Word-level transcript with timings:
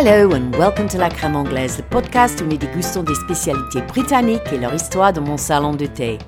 Hello 0.00 0.32
and 0.32 0.54
welcome 0.54 0.86
to 0.86 0.96
La 0.96 1.08
Crème 1.08 1.34
Anglaise, 1.34 1.78
le 1.78 1.82
podcast 1.82 2.40
où 2.40 2.44
nous 2.44 2.56
dégustons 2.56 3.02
des 3.02 3.16
spécialités 3.16 3.82
britanniques 3.82 4.52
et 4.52 4.56
leur 4.56 4.72
histoire 4.72 5.12
dans 5.12 5.22
mon 5.22 5.36
salon 5.36 5.74
de 5.74 5.86
thé. 5.86 6.18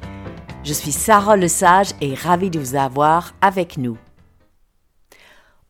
Je 0.65 0.73
suis 0.73 0.91
Sarah 0.91 1.37
Lesage 1.37 1.91
et 2.01 2.15
ravie 2.15 2.51
de 2.51 2.59
vous 2.59 2.75
avoir 2.75 3.33
avec 3.41 3.77
nous. 3.79 3.97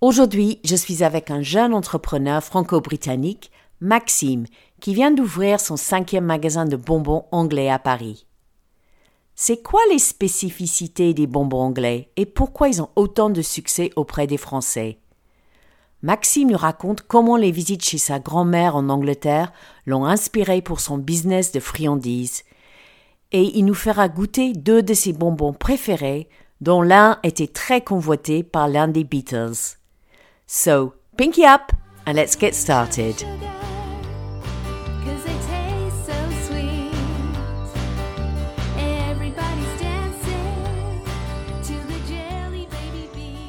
Aujourd'hui, 0.01 0.61
je 0.65 0.77
suis 0.77 1.05
avec 1.05 1.31
un 1.31 1.43
jeune 1.43 1.75
entrepreneur 1.75 2.43
franco-britannique, 2.43 3.51
Maxime, 3.83 4.47
qui 4.81 4.95
vient 4.95 5.11
d'ouvrir 5.11 5.61
son 5.61 5.77
cinquième 5.77 6.25
magasin 6.25 6.65
de 6.65 6.77
bonbons 6.77 7.27
anglais 7.33 7.69
à 7.69 7.79
Paris. 7.79 8.25
C'est 9.35 9.63
quoi 9.63 9.83
les 9.91 9.99
spécificités 9.99 11.13
des 11.13 11.27
bonbons 11.27 11.61
anglais 11.61 12.11
et 12.17 12.25
pourquoi 12.25 12.71
ils 12.71 12.81
ont 12.81 12.89
autant 12.97 13.29
de 13.29 13.43
succès 13.43 13.91
auprès 13.95 14.27
des 14.27 14.39
Français? 14.39 15.01
Maxime 16.03 16.51
nous 16.51 16.57
raconte 16.57 17.03
comment 17.03 17.37
les 17.37 17.51
visites 17.51 17.85
chez 17.85 17.99
sa 17.99 18.19
grand-mère 18.19 18.75
en 18.75 18.89
Angleterre 18.89 19.53
l'ont 19.85 20.07
inspiré 20.07 20.63
pour 20.63 20.81
son 20.81 20.97
business 20.97 21.53
de 21.53 21.61
friandises. 21.61 22.43
Et 23.33 23.59
il 23.59 23.65
nous 23.65 23.75
fera 23.75 24.09
goûter 24.09 24.53
deux 24.55 24.83
de 24.83 24.95
ses 24.95 25.13
bonbons 25.13 25.53
préférés, 25.53 26.29
dont 26.61 26.83
l'un 26.83 27.19
était 27.23 27.47
très 27.47 27.83
convoité 27.83 28.43
par 28.43 28.69
l'un 28.69 28.89
des 28.89 29.05
Beatles. 29.05 29.77
So, 30.47 30.95
pinky 31.17 31.45
up 31.45 31.73
and 32.07 32.15
let's 32.15 32.37
get 32.39 32.55
started. 32.55 33.25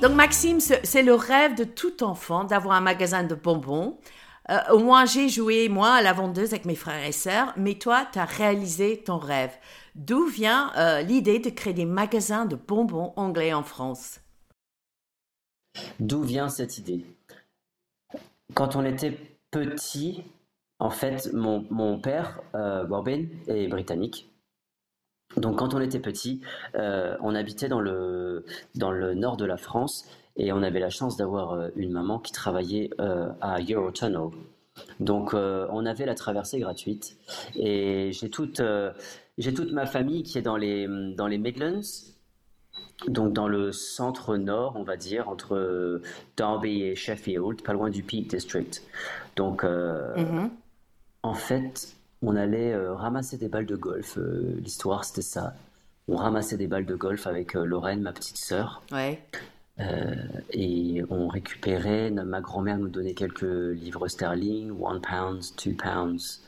Donc 0.01 0.13
Maxime, 0.15 0.59
c'est 0.59 1.03
le 1.03 1.13
rêve 1.13 1.53
de 1.53 1.63
tout 1.63 2.01
enfant 2.01 2.43
d'avoir 2.43 2.75
un 2.75 2.81
magasin 2.81 3.23
de 3.23 3.35
bonbons. 3.35 3.99
Euh, 4.49 4.57
au 4.71 4.79
moins, 4.79 5.05
j'ai 5.05 5.29
joué, 5.29 5.69
moi, 5.69 5.93
à 5.93 6.01
la 6.01 6.11
vendeuse 6.11 6.53
avec 6.53 6.65
mes 6.65 6.73
frères 6.73 7.05
et 7.05 7.11
sœurs, 7.11 7.53
mais 7.55 7.75
toi, 7.75 8.07
tu 8.11 8.17
as 8.17 8.25
réalisé 8.25 9.03
ton 9.03 9.19
rêve. 9.19 9.51
D'où 9.93 10.25
vient 10.25 10.71
euh, 10.75 11.03
l'idée 11.03 11.37
de 11.37 11.51
créer 11.51 11.73
des 11.73 11.85
magasins 11.85 12.45
de 12.45 12.55
bonbons 12.55 13.13
anglais 13.15 13.53
en 13.53 13.61
France? 13.61 14.21
D'où 15.99 16.23
vient 16.23 16.49
cette 16.49 16.79
idée? 16.79 17.05
Quand 18.55 18.75
on 18.75 18.83
était 18.83 19.15
petit, 19.51 20.23
en 20.79 20.89
fait, 20.89 21.31
mon, 21.31 21.99
père, 21.99 22.41
euh, 22.55 22.87
est 23.47 23.67
britannique. 23.67 24.30
Donc 25.37 25.59
quand 25.59 25.73
on 25.73 25.81
était 25.81 25.99
petit, 25.99 26.41
euh, 26.75 27.15
on 27.21 27.35
habitait 27.35 27.69
dans 27.69 27.79
le, 27.79 28.45
dans 28.75 28.91
le 28.91 29.13
nord 29.13 29.37
de 29.37 29.45
la 29.45 29.57
France 29.57 30.05
et 30.37 30.51
on 30.51 30.63
avait 30.63 30.79
la 30.79 30.89
chance 30.89 31.17
d'avoir 31.17 31.53
euh, 31.53 31.69
une 31.75 31.91
maman 31.91 32.19
qui 32.19 32.31
travaillait 32.31 32.89
euh, 32.99 33.29
à 33.41 33.59
Eurotunnel. 33.59 34.29
Donc 35.01 35.33
on 35.33 35.85
avait 35.85 36.05
la 36.05 36.15
traversée 36.15 36.59
gratuite 36.59 37.17
et 37.55 38.11
j'ai 38.13 38.29
toute, 38.29 38.61
j'ai 39.37 39.53
toute 39.53 39.73
ma 39.73 39.85
famille 39.85 40.23
qui 40.23 40.37
est 40.37 40.41
dans 40.41 40.55
les, 40.55 40.87
dans 41.13 41.27
les 41.27 41.37
Midlands, 41.37 41.81
donc 43.07 43.33
dans 43.33 43.49
le 43.49 43.73
centre 43.73 44.37
nord, 44.37 44.77
on 44.77 44.83
va 44.83 44.95
dire, 44.95 45.27
entre 45.27 46.01
Derby 46.37 46.83
et 46.83 46.95
Sheffield, 46.95 47.61
pas 47.63 47.73
loin 47.73 47.89
du 47.89 48.01
Peak 48.01 48.29
District. 48.29 48.81
Donc 49.35 49.65
mm-hmm. 49.65 50.49
en 51.23 51.33
fait, 51.33 51.93
on 52.21 52.35
allait 52.35 52.73
euh, 52.73 52.93
ramasser 52.93 53.37
des 53.37 53.47
balles 53.47 53.65
de 53.65 53.75
golf. 53.75 54.17
Euh, 54.17 54.55
l'histoire, 54.61 55.05
c'était 55.05 55.21
ça. 55.21 55.55
On 56.07 56.15
ramassait 56.15 56.57
des 56.57 56.67
balles 56.67 56.85
de 56.85 56.95
golf 56.95 57.25
avec 57.27 57.55
euh, 57.55 57.65
Lorraine, 57.65 58.01
ma 58.01 58.13
petite 58.13 58.37
sœur. 58.37 58.83
Ouais. 58.91 59.19
et 60.51 61.03
on 61.09 61.27
récupérait, 61.27 62.11
ma 62.11 62.41
grand-mère 62.41 62.77
nous 62.77 62.89
donnait 62.89 63.15
quelques 63.15 63.41
livres 63.41 64.07
sterling, 64.07 64.71
one 64.79 65.01
pound, 65.01 65.43
two 65.55 65.73
pounds. 65.73 66.43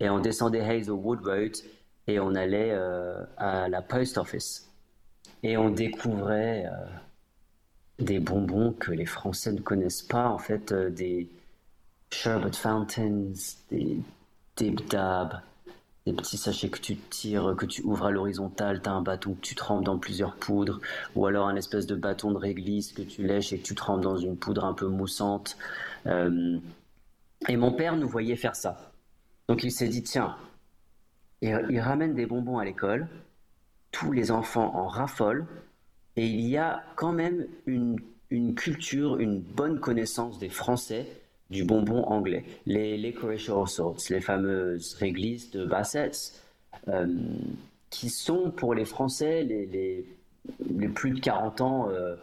Et 0.00 0.10
on 0.10 0.18
descendait 0.18 0.60
Hazelwood 0.60 1.24
Road 1.24 1.56
et 2.06 2.20
on 2.20 2.34
allait 2.34 2.72
à 3.38 3.68
la 3.70 3.80
post 3.80 4.18
office. 4.18 4.68
Et 5.42 5.56
on 5.56 5.70
découvrait 5.70 6.66
des 7.98 8.18
bonbons 8.18 8.72
que 8.72 8.90
les 8.92 9.06
Français 9.06 9.52
ne 9.52 9.60
connaissent 9.60 10.02
pas, 10.02 10.28
en 10.28 10.38
fait, 10.38 10.74
des 10.74 11.30
sherbet 12.10 12.52
fountains, 12.52 13.32
des 13.70 14.00
des 14.56 16.12
petits 16.12 16.36
sachets 16.36 16.70
que 16.70 16.78
tu 16.78 16.96
tires, 16.96 17.54
que 17.56 17.66
tu 17.66 17.82
ouvres 17.82 18.06
à 18.06 18.10
l'horizontale, 18.10 18.80
tu 18.82 18.88
as 18.88 18.92
un 18.92 19.02
bâton 19.02 19.34
que 19.34 19.40
tu 19.40 19.54
trempes 19.54 19.84
dans 19.84 19.98
plusieurs 19.98 20.36
poudres, 20.36 20.80
ou 21.14 21.26
alors 21.26 21.48
un 21.48 21.56
espèce 21.56 21.86
de 21.86 21.94
bâton 21.94 22.30
de 22.30 22.38
réglisse 22.38 22.92
que 22.92 23.02
tu 23.02 23.26
lèches 23.26 23.52
et 23.52 23.58
que 23.58 23.64
tu 23.64 23.74
trempes 23.74 24.02
dans 24.02 24.16
une 24.16 24.36
poudre 24.36 24.64
un 24.64 24.72
peu 24.72 24.86
moussante. 24.86 25.56
Euh, 26.06 26.58
et 27.48 27.56
mon 27.56 27.72
père 27.72 27.96
nous 27.96 28.08
voyait 28.08 28.36
faire 28.36 28.56
ça. 28.56 28.92
Donc 29.48 29.62
il 29.62 29.72
s'est 29.72 29.88
dit, 29.88 30.02
tiens, 30.02 30.36
il, 31.42 31.80
ramène 31.80 32.14
des 32.14 32.26
bonbons 32.26 32.58
à 32.58 32.64
l'école, 32.64 33.08
tous 33.90 34.12
les 34.12 34.30
enfants 34.30 34.74
en 34.74 34.88
raffolent, 34.88 35.46
et 36.16 36.26
il 36.26 36.46
y 36.46 36.56
a 36.56 36.82
quand 36.96 37.12
même 37.12 37.46
une 37.66 38.54
culture, 38.54 39.18
une 39.18 39.40
bonne 39.40 39.80
connaissance 39.80 40.38
des 40.38 40.48
Français 40.48 41.06
du 41.50 41.64
bonbon 41.64 42.04
anglais. 42.04 42.44
Les 42.66 42.96
licorice 42.96 43.46
sorts, 43.46 43.98
les 44.10 44.20
fameuses 44.20 44.94
réglisses 44.94 45.50
de 45.50 45.64
Bassett, 45.64 46.42
euh, 46.88 47.06
qui 47.90 48.10
sont 48.10 48.50
pour 48.50 48.74
les 48.74 48.84
Français, 48.84 49.42
les, 49.42 49.66
les, 49.66 50.88
plus 50.88 51.12
de 51.12 51.20
40 51.20 51.60
ans 51.60 51.88
euh, 51.90 52.16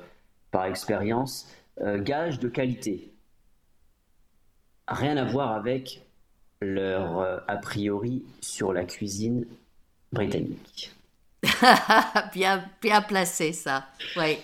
par 0.52 0.66
expérience, 0.66 1.50
euh, 1.82 2.02
gages 2.02 2.40
de 2.40 2.48
qualité. 2.48 3.12
Rien 4.88 5.18
à 5.18 5.24
voir 5.24 5.54
avec 5.54 6.02
leur 6.62 7.44
a 7.50 7.58
priori 7.58 8.24
sur 8.40 8.72
la 8.72 8.86
cuisine 8.86 9.46
britannique. 10.14 10.94
bien, 12.34 12.64
bien 12.82 13.02
placé 13.02 13.52
ça. 13.52 13.86
Oui, 14.16 14.38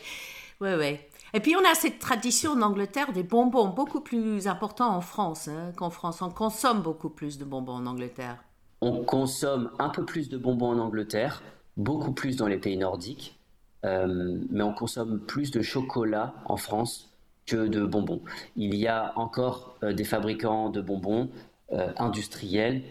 oui, 0.59 0.69
oui. 0.77 0.99
Et 1.33 1.39
puis 1.39 1.55
on 1.55 1.69
a 1.69 1.75
cette 1.75 1.99
tradition 1.99 2.51
en 2.51 2.61
Angleterre 2.61 3.13
des 3.13 3.23
bonbons 3.23 3.67
beaucoup 3.67 4.01
plus 4.01 4.47
importants 4.47 4.95
en 4.95 5.01
France 5.01 5.47
hein, 5.47 5.71
qu'en 5.75 5.89
France. 5.89 6.21
On 6.21 6.29
consomme 6.29 6.81
beaucoup 6.81 7.09
plus 7.09 7.37
de 7.37 7.45
bonbons 7.45 7.73
en 7.73 7.85
Angleterre. 7.85 8.43
On 8.81 9.03
consomme 9.03 9.71
un 9.77 9.89
peu 9.89 10.05
plus 10.05 10.29
de 10.29 10.37
bonbons 10.37 10.71
en 10.71 10.79
Angleterre, 10.79 11.43
beaucoup 11.77 12.13
plus 12.13 12.37
dans 12.37 12.47
les 12.47 12.57
pays 12.57 12.77
nordiques, 12.77 13.37
euh, 13.85 14.39
mais 14.49 14.63
on 14.63 14.73
consomme 14.73 15.19
plus 15.19 15.51
de 15.51 15.61
chocolat 15.61 16.33
en 16.45 16.57
France 16.57 17.09
que 17.45 17.67
de 17.67 17.83
bonbons. 17.85 18.21
Il 18.55 18.75
y 18.75 18.87
a 18.87 19.13
encore 19.17 19.75
euh, 19.83 19.93
des 19.93 20.05
fabricants 20.05 20.69
de 20.69 20.81
bonbons 20.81 21.29
euh, 21.73 21.91
industriels. 21.97 22.83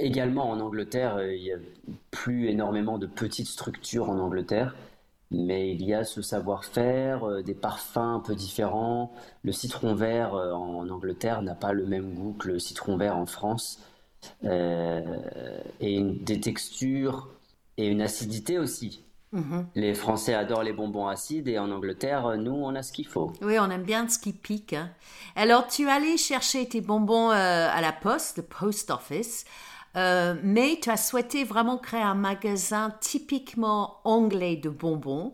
Également 0.00 0.50
en 0.50 0.60
Angleterre, 0.60 1.22
il 1.22 1.42
n'y 1.42 1.52
a 1.52 1.58
plus 2.10 2.48
énormément 2.48 2.98
de 2.98 3.06
petites 3.06 3.48
structures 3.48 4.08
en 4.08 4.18
Angleterre 4.18 4.74
mais 5.30 5.72
il 5.72 5.82
y 5.82 5.94
a 5.94 6.04
ce 6.04 6.22
savoir-faire, 6.22 7.24
euh, 7.24 7.42
des 7.42 7.54
parfums 7.54 7.98
un 7.98 8.20
peu 8.20 8.34
différents. 8.34 9.12
Le 9.42 9.52
citron 9.52 9.94
vert 9.94 10.34
euh, 10.34 10.52
en 10.52 10.88
Angleterre 10.88 11.42
n'a 11.42 11.54
pas 11.54 11.72
le 11.72 11.86
même 11.86 12.14
goût 12.14 12.34
que 12.38 12.48
le 12.48 12.58
citron 12.58 12.96
vert 12.96 13.16
en 13.16 13.26
France. 13.26 13.80
Euh, 14.44 15.02
et 15.80 16.00
des 16.00 16.40
textures 16.40 17.28
et 17.76 17.88
une 17.88 18.00
acidité 18.00 18.58
aussi. 18.58 19.04
Mhm. 19.32 19.66
Les 19.74 19.94
Français 19.94 20.32
adorent 20.32 20.62
les 20.62 20.72
bonbons 20.72 21.08
acides 21.08 21.48
et 21.48 21.58
en 21.58 21.70
Angleterre, 21.70 22.38
nous, 22.38 22.54
on 22.54 22.74
a 22.74 22.82
ce 22.82 22.92
qu'il 22.92 23.06
faut. 23.06 23.32
Oui, 23.42 23.58
on 23.58 23.68
aime 23.70 23.82
bien 23.82 24.08
ce 24.08 24.18
qui 24.18 24.32
pique. 24.32 24.72
Hein. 24.72 24.90
Alors, 25.36 25.66
tu 25.66 25.88
allais 25.90 26.16
chercher 26.16 26.66
tes 26.66 26.80
bonbons 26.80 27.30
à 27.30 27.80
la 27.80 27.92
poste, 27.92 28.38
le 28.38 28.44
post 28.44 28.90
office. 28.90 29.44
Euh, 29.96 30.34
mais 30.42 30.78
tu 30.82 30.90
as 30.90 30.96
souhaité 30.96 31.44
vraiment 31.44 31.78
créer 31.78 32.02
un 32.02 32.14
magasin 32.14 32.92
typiquement 33.00 34.00
anglais 34.04 34.56
de 34.56 34.68
bonbons 34.68 35.32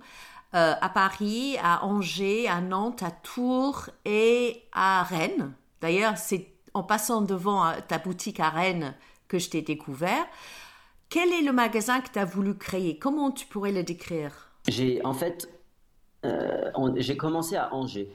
euh, 0.55 0.75
à 0.81 0.89
Paris, 0.91 1.57
à 1.63 1.85
Angers, 1.85 2.47
à 2.47 2.61
Nantes, 2.61 3.03
à 3.03 3.11
Tours 3.11 3.89
et 4.05 4.63
à 4.73 5.03
Rennes. 5.03 5.53
D'ailleurs, 5.81 6.19
c'est 6.19 6.53
en 6.75 6.83
passant 6.83 7.23
devant 7.23 7.67
euh, 7.67 7.73
ta 7.89 7.99
boutique 7.99 8.41
à 8.41 8.51
Rennes 8.51 8.95
que 9.29 9.39
je 9.39 9.49
t'ai 9.49 9.63
découvert. 9.63 10.27
Quel 11.09 11.33
est 11.33 11.43
le 11.43 11.53
magasin 11.53 12.01
que 12.01 12.11
tu 12.11 12.19
as 12.19 12.25
voulu 12.25 12.55
créer? 12.55 12.99
Comment 12.99 13.31
tu 13.31 13.47
pourrais 13.47 13.73
le 13.73 13.83
décrire? 13.83 14.51
J'ai 14.69 15.05
en 15.05 15.15
fait, 15.15 15.49
j'ai 16.97 17.17
commencé 17.17 17.57
à 17.57 17.75
Angers. 17.75 18.13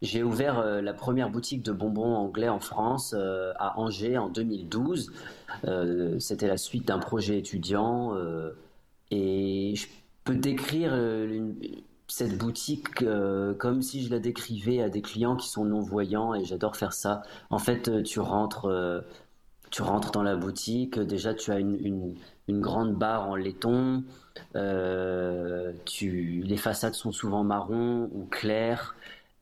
J'ai 0.00 0.22
ouvert 0.22 0.58
euh, 0.58 0.80
la 0.80 0.92
première 0.92 1.30
boutique 1.30 1.62
de 1.62 1.72
bonbons 1.72 2.14
anglais 2.14 2.48
en 2.48 2.60
France 2.60 3.14
euh, 3.16 3.52
à 3.58 3.78
Angers 3.78 4.16
en 4.18 4.28
2012. 4.28 5.12
Euh, 5.64 6.18
c'était 6.20 6.46
la 6.46 6.56
suite 6.56 6.86
d'un 6.86 6.98
projet 6.98 7.38
étudiant 7.38 8.16
et 9.10 9.74
je 9.74 9.86
peux 10.24 10.36
décrire 10.36 10.92
cette 12.06 12.36
boutique 12.38 13.04
comme 13.58 13.82
si 13.82 14.04
je 14.04 14.10
la 14.10 14.18
décrivais 14.18 14.82
à 14.82 14.88
des 14.88 15.02
clients 15.02 15.36
qui 15.36 15.48
sont 15.48 15.64
non-voyants 15.64 16.34
et 16.34 16.44
j'adore 16.44 16.76
faire 16.76 16.92
ça. 16.92 17.22
En 17.50 17.58
fait, 17.58 18.02
tu 18.02 18.20
rentres, 18.20 19.02
tu 19.70 19.82
rentres 19.82 20.12
dans 20.12 20.22
la 20.22 20.36
boutique, 20.36 20.98
déjà 20.98 21.34
tu 21.34 21.50
as 21.50 21.58
une, 21.58 22.14
grande 22.48 22.94
barre 22.94 23.28
en 23.28 23.36
laiton, 23.36 24.04
les 24.54 25.72
façades 26.58 26.94
sont 26.94 27.12
souvent 27.12 27.42
marron 27.42 28.10
ou 28.12 28.26
claires. 28.26 28.94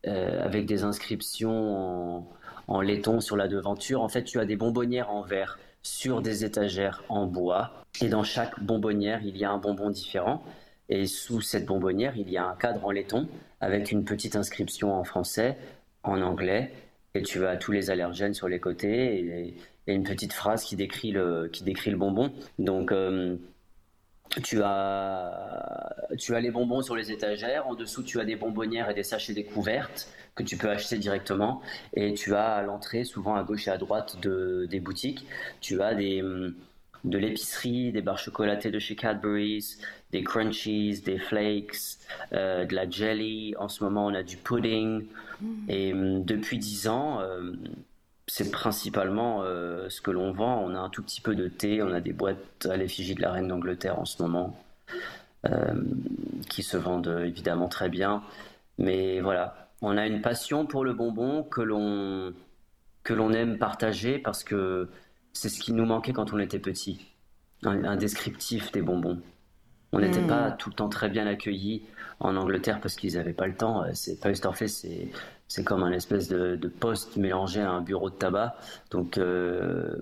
Euh, 0.07 0.45
avec 0.45 0.67
des 0.67 0.85
inscriptions 0.85 2.25
en 2.69 2.81
laiton 2.81 3.21
sur 3.21 3.37
la 3.37 3.49
devanture. 3.49 4.03
En 4.03 4.09
fait, 4.09 4.23
tu 4.23 4.39
as 4.39 4.45
des 4.45 4.55
bonbonnières 4.55 5.11
en 5.11 5.23
verre 5.23 5.59
sur 5.83 6.23
des 6.23 6.45
étagères 6.45 7.03
en 7.09 7.27
bois. 7.27 7.73
Et 8.01 8.09
dans 8.09 8.23
chaque 8.23 8.63
bonbonnière, 8.63 9.21
il 9.25 9.37
y 9.37 9.45
a 9.45 9.51
un 9.51 9.59
bonbon 9.59 9.91
différent. 9.91 10.45
Et 10.89 11.07
sous 11.07 11.41
cette 11.41 11.67
bonbonnière, 11.67 12.17
il 12.17 12.31
y 12.31 12.37
a 12.37 12.47
un 12.47 12.55
cadre 12.55 12.85
en 12.85 12.93
laiton 12.93 13.29
avec 13.61 13.91
une 13.91 14.05
petite 14.05 14.37
inscription 14.37 14.95
en 14.95 15.03
français, 15.03 15.57
en 16.05 16.21
anglais. 16.23 16.73
Et 17.15 17.23
tu 17.23 17.45
as 17.45 17.57
tous 17.57 17.73
les 17.73 17.91
allergènes 17.91 18.35
sur 18.35 18.49
les 18.49 18.61
côtés 18.61 19.19
et, 19.19 19.57
une 19.89 20.03
petite 20.03 20.33
phrase 20.33 20.65
qui 20.65 20.75
décrit 20.75 21.13
le, 21.13 21.49
qui 21.53 21.63
décrit 21.65 21.91
le 21.91 21.97
bonbon. 21.97 22.33
Donc, 22.59 22.91
euh, 22.91 23.37
tu 24.44 24.61
as, 24.62 25.94
tu 26.19 26.34
as 26.34 26.40
les 26.40 26.50
bonbons 26.50 26.82
sur 26.82 26.96
les 26.96 27.11
étagères. 27.12 27.67
En 27.67 27.75
dessous, 27.75 28.02
tu 28.02 28.20
as 28.20 28.25
des 28.25 28.37
bonbonnières 28.37 28.90
et 28.90 28.94
des 28.94 29.02
sachets 29.02 29.34
découvertes 29.34 30.08
que 30.34 30.43
tu 30.43 30.56
peux 30.56 30.69
acheter 30.69 30.99
directement. 30.99 31.62
Et 31.94 32.14
tu 32.14 32.34
as 32.34 32.56
à 32.56 32.62
l'entrée, 32.62 33.05
souvent 33.05 33.34
à 33.34 33.43
gauche 33.43 33.69
et 33.69 33.70
à 33.70 33.78
droite 33.78 34.19
de, 34.20 34.67
des 34.70 34.81
boutiques, 34.81 35.26
tu 35.61 35.82
as 35.82 35.94
des, 35.94 36.23
hum, 36.23 36.55
de 37.05 37.19
l'épicerie, 37.19 37.93
des 37.93 38.02
barres 38.02 38.19
chocolatées 38.19 38.70
de 38.70 38.78
chez 38.78 38.96
Cadbury's, 38.96 39.81
des 40.12 40.23
crunchies, 40.23 41.00
des 41.00 41.19
flakes, 41.19 41.99
euh, 42.32 42.64
de 42.67 42.75
la 42.75 42.88
jelly. 42.88 43.55
En 43.58 43.69
ce 43.69 43.82
moment, 43.82 44.06
on 44.06 44.14
a 44.14 44.23
du 44.23 44.37
pudding. 44.37 45.06
Mm. 45.40 45.70
Et 45.70 45.93
hum, 45.93 46.25
depuis 46.25 46.58
10 46.58 46.88
ans, 46.88 47.20
euh, 47.20 47.52
c'est 48.26 48.50
principalement 48.50 49.43
euh, 49.43 49.88
ce 49.88 50.00
que 50.00 50.11
l'on 50.11 50.32
vend. 50.32 50.62
On 50.64 50.75
a 50.75 50.78
un 50.78 50.90
tout 50.90 51.02
petit 51.02 51.20
peu 51.20 51.34
de 51.34 51.49
thé, 51.49 51.82
on 51.82 51.93
a 51.93 52.00
des 52.00 52.12
boîtes 52.12 52.67
à 52.67 52.76
l'effigie 52.76 53.14
de 53.14 53.23
la 53.23 53.32
reine 53.32 53.49
d'Angleterre 53.49 53.99
en 53.99 54.05
ce 54.05 54.23
moment, 54.23 54.56
qui 56.49 56.64
se 56.64 56.76
vendent 56.76 57.23
évidemment 57.25 57.69
très 57.69 57.88
bien. 57.88 58.23
Mais 58.78 59.20
voilà, 59.20 59.70
on 59.81 59.96
a 59.96 60.06
une 60.06 60.20
passion 60.20 60.67
pour 60.67 60.84
le 60.84 60.93
bonbon 60.93 61.44
que 61.44 61.61
l'on 61.61 62.34
que 63.06 63.14
l'on 63.14 63.32
aime 63.32 63.56
partager 63.56 64.19
parce 64.19 64.43
que 64.43 64.88
c'est 65.32 65.49
ce 65.49 65.61
qui 65.61 65.73
nous 65.73 65.87
manquait 65.87 66.12
quand 66.12 66.32
on 66.32 66.40
était 66.40 66.58
petit, 66.58 67.06
un, 67.62 67.96
descriptif 67.96 68.73
des 68.73 68.82
bonbons. 68.82 69.20
On 69.93 70.00
n'était 70.00 70.21
hmm. 70.21 70.27
pas 70.27 70.50
tout 70.50 70.71
le 70.71 70.75
temps 70.75 70.88
très 70.88 71.09
bien 71.09 71.27
accueillis 71.27 71.83
en 72.21 72.37
Angleterre 72.37 72.81
parce 72.81 72.97
qu'ils 72.97 73.15
n'avaient 73.15 73.33
pas 73.33 73.47
le 73.47 73.55
temps. 73.55 73.85
C'est 73.94 74.21
pas 74.21 74.35
c'est 74.35 75.09
c'est 75.49 75.65
comme 75.65 75.85
un 75.85 75.93
espèce 75.93 76.29
de, 76.29 76.69
poste 76.69 77.17
mélangé 77.17 77.61
à 77.61 77.71
un 77.71 77.81
bureau 77.81 78.11
de 78.11 78.15
tabac. 78.15 78.56
Donc 78.91 79.17
euh, 79.17 79.97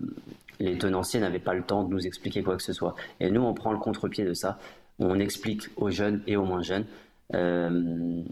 les 0.58 0.78
tenanciers 0.78 1.20
n'avaient 1.20 1.38
pas 1.38 1.54
le 1.54 1.62
temps 1.62 1.84
de 1.84 1.90
nous 1.90 2.06
expliquer 2.06 2.42
quoi 2.42 2.56
que 2.56 2.62
ce 2.62 2.72
soit. 2.72 2.94
Et 3.20 3.30
nous, 3.30 3.42
on 3.42 3.54
prend 3.54 3.72
le 3.72 3.78
contre-pied 3.78 4.24
de 4.24 4.34
ça. 4.34 4.58
On 4.98 5.18
explique 5.18 5.68
aux 5.76 5.90
jeunes 5.90 6.22
et 6.26 6.36
aux 6.36 6.44
moins 6.44 6.62
jeunes 6.62 6.86
euh, 7.32 8.22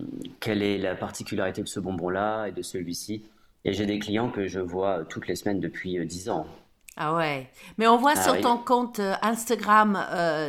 quelle 0.41 0.63
est 0.63 0.79
la 0.79 0.95
particularité 0.95 1.63
de 1.63 1.69
ce 1.69 1.81
bonbon-là 1.81 2.47
et 2.47 2.53
de 2.53 2.63
celui-ci. 2.63 3.25
Et 3.65 3.73
j'ai 3.73 3.87
des 3.87 3.99
clients 3.99 4.31
que 4.31 4.47
je 4.47 4.61
vois 4.61 5.05
toutes 5.09 5.29
les 5.29 5.37
semaines 5.37 5.61
depuis 5.61 6.05
10 6.05 6.29
euh, 6.29 6.33
ans. 6.33 6.47
Ah 6.97 7.15
ouais, 7.15 7.49
mais 7.79 7.87
on 7.87 7.97
voit 7.97 8.13
ah 8.17 8.23
sur 8.23 8.39
ton 8.41 8.59
compte 8.59 9.01
euh, 9.01 9.15
Instagram, 9.23 9.99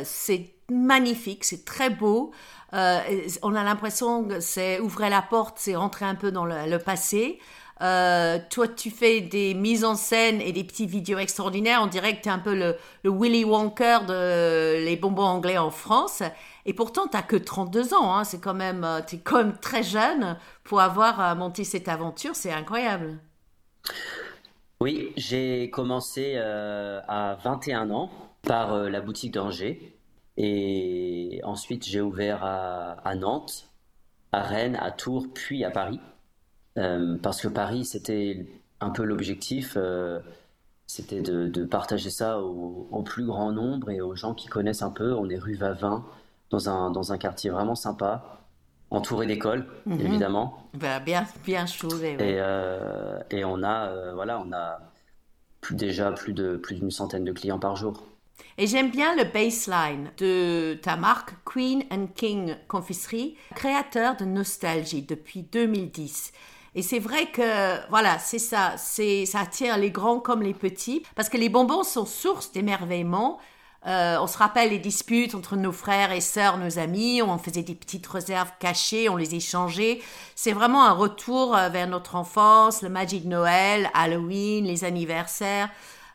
c'est 0.04 0.53
magnifique, 0.70 1.44
c'est 1.44 1.64
très 1.64 1.90
beau. 1.90 2.32
on 2.72 3.54
a 3.54 3.64
l'impression 3.64 4.24
que 4.24 4.40
c'est 4.40 4.80
ouvrir 4.80 5.10
la 5.10 5.22
porte, 5.22 5.58
c'est 5.58 5.76
rentrer 5.76 6.04
un 6.04 6.14
peu 6.14 6.32
dans 6.32 6.44
le, 6.44 6.78
passé. 6.78 7.38
toi, 7.78 8.68
tu 8.76 8.90
fais 8.90 9.20
des 9.20 9.54
mises 9.54 9.84
en 9.84 9.94
scène 9.94 10.40
et 10.40 10.52
des 10.52 10.64
petites 10.64 10.90
vidéos 10.90 11.18
extraordinaires. 11.18 11.80
On 11.82 11.86
dirait 11.86 12.16
que 12.16 12.22
tu 12.22 12.28
es 12.28 12.32
un 12.32 12.38
peu 12.38 12.54
le, 12.54 12.76
Willy 13.04 13.44
Wonka 13.44 14.00
de 14.00 14.84
les 14.84 14.96
bonbons 14.96 15.22
anglais 15.22 15.58
en 15.58 15.70
France. 15.70 16.22
Et 16.66 16.72
pourtant, 16.72 17.06
tu 17.06 17.18
que 17.26 17.36
32 17.36 17.94
ans. 17.94 18.14
Hein. 18.14 18.24
C'est 18.24 18.40
quand 18.40 18.54
même, 18.54 18.84
euh, 18.84 19.00
es 19.00 19.18
quand 19.18 19.38
même 19.38 19.56
très 19.58 19.82
jeune 19.82 20.36
pour 20.62 20.80
avoir 20.80 21.20
euh, 21.20 21.34
monté 21.34 21.64
cette 21.64 21.88
aventure. 21.88 22.34
C'est 22.34 22.52
incroyable. 22.52 23.18
Oui, 24.80 25.12
j'ai 25.16 25.70
commencé 25.70 26.34
euh, 26.36 27.00
à 27.06 27.36
21 27.44 27.90
ans 27.90 28.10
par 28.42 28.76
la 28.76 29.00
boutique 29.00 29.32
d'Angers. 29.32 29.93
Et 30.36 31.40
ensuite, 31.44 31.84
j'ai 31.84 32.00
ouvert 32.00 32.42
à, 32.42 33.14
Nantes, 33.14 33.70
à 34.32 34.42
Rennes, 34.42 34.76
à 34.80 34.90
Tours, 34.90 35.28
puis 35.32 35.64
à 35.64 35.70
Paris. 35.70 36.00
parce 37.22 37.40
que 37.40 37.48
Paris, 37.48 37.84
c'était 37.84 38.46
un 38.80 38.90
peu 38.90 39.04
l'objectif. 39.04 39.78
c'était 40.86 41.22
de, 41.22 41.64
partager 41.64 42.10
ça 42.10 42.40
au, 42.40 42.88
au, 42.90 43.02
plus 43.02 43.24
grand 43.24 43.52
nombre 43.52 43.90
et 43.90 44.00
aux 44.00 44.16
gens 44.16 44.34
qui 44.34 44.48
connaissent 44.48 44.82
un 44.82 44.90
peu. 44.90 45.14
On 45.14 45.28
est 45.30 45.38
rue 45.38 45.54
Vavin, 45.54 46.04
dans 46.50 46.68
un, 46.68 46.90
dans 46.90 47.12
un 47.12 47.18
quartier 47.18 47.50
vraiment 47.50 47.74
sympa, 47.74 48.40
entouré 48.90 49.26
d'écoles, 49.26 49.66
mhm. 49.86 50.00
évidemment. 50.00 50.68
Bah, 50.74 51.00
bien, 51.00 51.26
bien 51.44 51.66
choué. 51.66 52.12
Et, 52.18 52.36
euh, 52.38 53.18
et, 53.30 53.44
on 53.44 53.62
a, 53.62 53.88
euh, 53.88 54.12
voilà, 54.14 54.40
on 54.40 54.52
a 54.52 54.80
plus, 55.60 55.74
déjà 55.74 56.12
plus 56.12 56.32
d'une 56.32 56.90
centaine 56.90 57.24
de 57.24 57.32
clients 57.32 57.58
par 57.58 57.76
jour. 57.76 58.04
Et 58.56 58.66
j'aime 58.66 58.90
bien 58.90 59.16
le 59.16 59.24
baseline 59.24 60.10
de 60.18 60.78
ta 60.82 60.96
marque 60.96 61.34
Queen 61.44 61.84
and 61.90 62.08
King 62.14 62.56
Confiserie, 62.68 63.36
créateur 63.54 64.16
de 64.16 64.24
nostalgie 64.24 65.02
depuis 65.02 65.42
2010. 65.42 66.32
Et 66.76 66.82
c'est 66.82 66.98
vrai 66.98 67.26
que, 67.26 67.88
voilà, 67.88 68.18
c'est 68.18 68.38
ça, 68.38 68.74
c'est, 68.76 69.26
ça 69.26 69.40
attire 69.40 69.76
les 69.76 69.90
grands 69.90 70.20
comme 70.20 70.42
les 70.42 70.54
petits, 70.54 71.04
parce 71.14 71.28
que 71.28 71.36
les 71.36 71.48
bonbons 71.48 71.84
sont 71.84 72.06
source 72.06 72.52
d'émerveillement, 72.52 73.38
euh, 73.86 74.16
on 74.18 74.26
se 74.26 74.38
rappelle 74.38 74.70
les 74.70 74.78
disputes 74.78 75.34
entre 75.34 75.56
nos 75.56 75.72
frères 75.72 76.10
et 76.10 76.22
sœurs, 76.22 76.56
nos 76.56 76.78
amis. 76.78 77.20
On 77.20 77.36
faisait 77.36 77.62
des 77.62 77.74
petites 77.74 78.06
réserves 78.06 78.50
cachées, 78.58 79.08
on 79.10 79.16
les 79.16 79.34
échangeait. 79.34 80.00
C'est 80.34 80.52
vraiment 80.52 80.84
un 80.84 80.92
retour 80.92 81.54
euh, 81.54 81.68
vers 81.68 81.86
notre 81.86 82.16
enfance, 82.16 82.80
le 82.80 82.88
Magic 82.88 83.26
Noël, 83.26 83.90
Halloween, 83.92 84.64
les 84.64 84.84
anniversaires. 84.84 85.68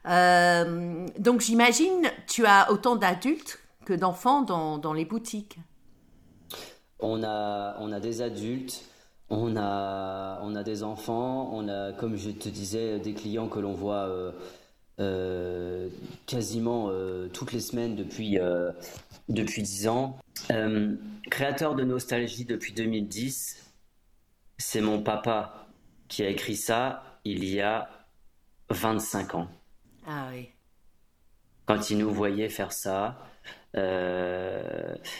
Euh, 0.05 1.07
donc 1.17 1.41
j'imagine 1.41 2.09
tu 2.27 2.45
as 2.45 2.71
autant 2.71 2.95
d'adultes 2.95 3.59
que 3.85 3.93
d'enfants 3.93 4.41
dans, 4.41 4.93
les 4.93 5.05
boutiques. 5.05 5.57
On 6.99 7.23
a, 7.23 7.75
on 7.79 7.91
a 7.91 7.99
des 7.99 8.21
adultes, 8.21 8.83
on 9.29 9.55
a, 9.57 10.39
on 10.43 10.55
a 10.55 10.63
des 10.63 10.83
enfants, 10.83 11.49
on 11.53 11.67
a, 11.67 11.91
comme 11.93 12.15
je 12.15 12.29
te 12.29 12.49
disais, 12.49 12.99
des 12.99 13.13
clients 13.13 13.47
que 13.47 13.59
l'on 13.59 13.73
voit 13.73 14.33
euh, 14.99 15.89
quasiment 16.27 16.89
euh, 16.89 17.29
toutes 17.29 17.51
les 17.51 17.61
semaines 17.61 17.95
depuis, 17.95 18.37
depuis 19.27 19.63
10 19.63 19.87
ans. 19.87 20.17
créateur 21.29 21.75
de 21.75 21.83
nostalgie 21.83 22.45
depuis 22.45 22.73
2010, 22.73 23.73
c'est 24.57 24.81
mon 24.81 25.01
papa 25.01 25.67
qui 26.09 26.23
a 26.23 26.29
écrit 26.29 26.57
ça 26.57 27.03
il 27.23 27.45
y 27.45 27.61
a 27.61 27.89
25 28.69 29.35
ans. 29.35 29.47
Ah 30.11 30.29
oui. 30.33 30.49
Quand 31.67 31.91
il 31.91 31.99
nous 31.99 32.11
voyait 32.11 32.49
faire 32.49 32.73
ça. 32.73 33.19
et 33.75 33.77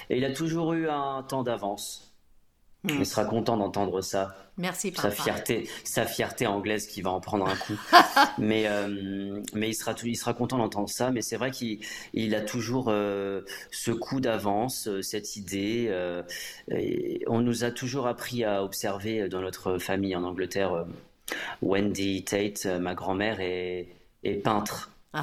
il 0.10 0.26
a 0.26 0.34
toujours 0.34 0.74
eu 0.74 0.90
un 0.90 1.22
temps 1.22 1.44
d'avance. 1.44 2.10
Il 2.88 3.06
sera 3.06 3.26
content 3.26 3.58
d'entendre 3.58 4.00
ça. 4.00 4.36
Merci, 4.58 4.94
Sa 4.96 5.12
fierté, 5.12 5.68
sa 5.84 6.06
fierté 6.06 6.48
anglaise 6.48 6.88
qui 6.88 7.02
va 7.02 7.12
en 7.12 7.20
prendre 7.20 7.46
un 7.46 7.56
coup. 7.56 7.78
mais, 8.38 8.68
euh, 8.68 9.42
mais 9.54 9.70
il 9.70 9.74
sera, 9.74 9.94
il 10.04 10.16
sera 10.16 10.34
content 10.34 10.58
d'entendre 10.58 10.88
ça. 10.90 11.12
Mais 11.12 11.22
c'est 11.22 11.36
vrai 11.36 11.52
qu'il 11.52 11.80
il 12.14 12.36
a 12.36 12.42
toujours 12.42 12.88
euh, 12.88 13.42
ce 13.72 13.92
coup 13.92 14.22
d'avance, 14.22 14.88
euh, 14.88 15.02
cette 15.02 15.36
idée. 15.36 15.94
on 17.28 17.42
nous 17.42 17.64
a 17.66 17.72
toujours 17.72 18.08
appris 18.08 18.46
à 18.46 18.64
observer 18.64 19.28
dans 19.28 19.42
notre 19.42 19.78
famille 19.78 20.16
en 20.16 20.24
Angleterre. 20.24 20.86
Wendy 21.62 22.24
Tate, 22.24 22.66
ma 22.66 22.96
grand-mère, 22.96 23.40
est, 23.40 23.88
est, 24.24 24.36
peintre. 24.36 24.92
Uh 25.14 25.20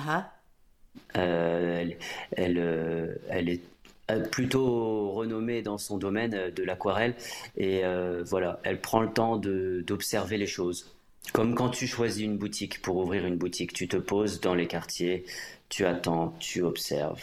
elle, 1.13 1.99
elle, 2.33 3.19
elle 3.29 3.49
est 3.49 3.61
euh, 4.09 4.21
plutôt 4.21 5.11
renommée 5.11 5.63
dans 5.63 5.79
son 5.79 5.99
domaine 5.99 6.33
euh, 6.35 6.51
de 6.53 6.63
l'aquarelle. 6.63 7.17
Et 7.57 7.85
euh, 7.85 8.23
voilà, 8.25 8.61
elle 8.63 8.81
prend 8.81 9.01
le 9.01 9.11
temps 9.11 9.37
d'observer 9.37 10.39
les 10.39 10.47
choses. 10.47 10.95
Comme 11.33 11.57
quand 11.57 11.71
tu 11.71 11.89
choisis 11.89 12.23
une 12.23 12.39
boutique 12.39 12.83
pour 12.83 12.99
ouvrir 12.99 13.27
une 13.27 13.37
boutique, 13.37 13.73
tu 13.73 13.89
te 13.89 13.97
poses 13.97 14.41
dans 14.41 14.55
les 14.55 14.69
quartiers, 14.69 15.25
tu 15.69 15.85
attends, 15.85 16.37
tu 16.39 16.63
observes. 16.63 17.21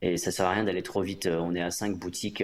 Et 0.00 0.16
ça 0.16 0.30
sert 0.30 0.46
à 0.46 0.52
rien 0.52 0.64
d'aller 0.64 0.82
trop 0.82 1.02
vite. 1.02 1.26
On 1.26 1.54
est 1.54 1.60
à 1.60 1.70
cinq 1.70 1.98
boutiques. 1.98 2.42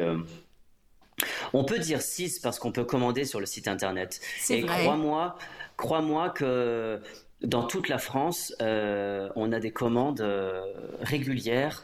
On 1.54 1.64
peut 1.64 1.78
dire 1.78 2.02
six 2.02 2.38
parce 2.40 2.58
qu'on 2.58 2.72
peut 2.72 2.84
commander 2.84 3.24
sur 3.24 3.40
le 3.40 3.46
site 3.46 3.68
internet. 3.68 4.20
Et 4.50 4.66
crois-moi, 4.66 5.38
crois-moi 5.78 6.28
que 6.28 7.00
dans 7.44 7.64
toute 7.64 7.88
la 7.88 7.98
France, 7.98 8.54
on 8.60 9.52
a 9.52 9.60
des 9.60 9.72
commandes 9.72 10.24
régulières 11.00 11.82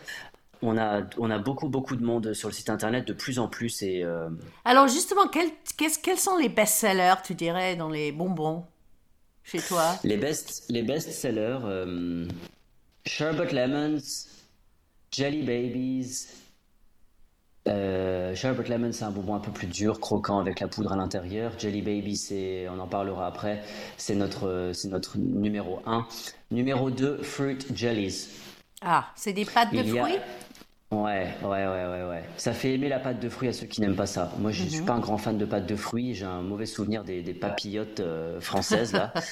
on 0.62 0.76
a, 0.76 1.02
on 1.18 1.30
a 1.30 1.38
beaucoup, 1.38 1.68
beaucoup 1.68 1.96
de 1.96 2.04
monde 2.04 2.34
sur 2.34 2.48
le 2.48 2.54
site 2.54 2.70
internet, 2.70 3.06
de 3.06 3.12
plus 3.12 3.38
en 3.38 3.48
plus. 3.48 3.82
Et, 3.82 4.02
euh, 4.02 4.28
Alors, 4.64 4.88
justement, 4.88 5.28
quels, 5.28 5.50
quels 6.02 6.18
sont 6.18 6.36
les 6.36 6.48
best-sellers, 6.48 7.22
tu 7.24 7.34
dirais, 7.34 7.76
dans 7.76 7.88
les 7.88 8.12
bonbons 8.12 8.64
chez 9.44 9.60
toi? 9.60 9.94
Les 10.04 10.16
best-sellers, 10.16 10.80
les 10.80 10.82
best 10.82 11.10
-sellers, 11.10 11.60
euh, 11.64 12.28
Sherbet 13.06 13.52
Lemons, 13.52 14.02
Jelly 15.12 15.42
Babies, 15.42 16.26
Euh, 17.68 18.34
Sherbet 18.34 18.68
Lemon, 18.68 18.92
c'est 18.92 19.04
un 19.04 19.10
bonbon 19.10 19.34
un 19.34 19.40
peu 19.40 19.50
plus 19.50 19.66
dur, 19.66 20.00
croquant 20.00 20.38
avec 20.38 20.60
la 20.60 20.68
poudre 20.68 20.92
à 20.92 20.96
l'intérieur. 20.96 21.52
Jelly 21.58 21.82
Baby, 21.82 22.16
c'est, 22.16 22.68
on 22.68 22.78
en 22.78 22.86
parlera 22.86 23.26
après, 23.26 23.62
c'est 23.96 24.14
notre, 24.14 24.70
c'est 24.74 24.88
notre 24.88 25.18
numéro 25.18 25.80
1. 25.86 26.06
Numéro 26.50 26.90
2, 26.90 27.22
Fruit 27.22 27.58
Jellies. 27.74 28.28
Ah, 28.80 29.08
c'est 29.14 29.32
des 29.32 29.44
pâtes 29.44 29.72
de 29.72 29.82
fruits? 29.82 30.18
Ouais, 30.90 31.28
ouais, 31.42 31.48
ouais, 31.48 31.66
ouais, 31.66 32.08
ouais. 32.08 32.24
Ça 32.38 32.54
fait 32.54 32.72
aimer 32.72 32.88
la 32.88 32.98
pâte 32.98 33.20
de 33.20 33.28
fruits 33.28 33.48
à 33.48 33.52
ceux 33.52 33.66
qui 33.66 33.82
n'aiment 33.82 33.96
pas 33.96 34.06
ça. 34.06 34.32
Moi, 34.38 34.52
je 34.52 34.64
ne 34.64 34.68
suis 34.68 34.80
mhm. 34.80 34.86
pas 34.86 34.94
un 34.94 35.00
grand 35.00 35.18
fan 35.18 35.36
de 35.36 35.44
pâte 35.44 35.66
de 35.66 35.76
fruits. 35.76 36.14
J'ai 36.14 36.24
un 36.24 36.40
mauvais 36.40 36.64
souvenir 36.64 37.04
des, 37.04 37.22
des 37.22 37.34
papillotes 37.34 38.00
euh, 38.00 38.40
françaises, 38.40 38.92
là. 38.92 39.12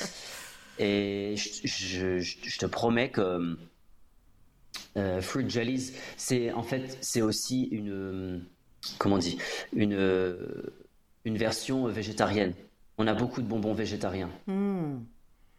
Et 0.78 1.34
je, 1.36 2.18
je, 2.18 2.58
te 2.58 2.66
promets 2.66 3.08
que 3.08 3.22
euh, 3.22 3.56
Fruit 5.20 5.48
Jellies, 5.48 5.92
c'est 6.16 6.52
en 6.52 6.62
fait, 6.62 6.98
c'est 7.00 7.22
aussi 7.22 7.64
une, 7.64 8.44
comment 8.98 9.16
on 9.16 9.18
dit, 9.18 9.38
une, 9.74 10.36
une 11.24 11.36
version 11.36 11.86
végétarienne. 11.86 12.54
On 12.98 13.06
a 13.06 13.14
beaucoup 13.14 13.42
de 13.42 13.46
bonbons 13.46 13.74
végétariens. 13.74 14.30
Hmm. 14.46 15.00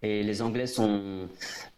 Et 0.02 0.24
les 0.24 0.42
Anglais 0.42 0.68
sont 0.68 1.28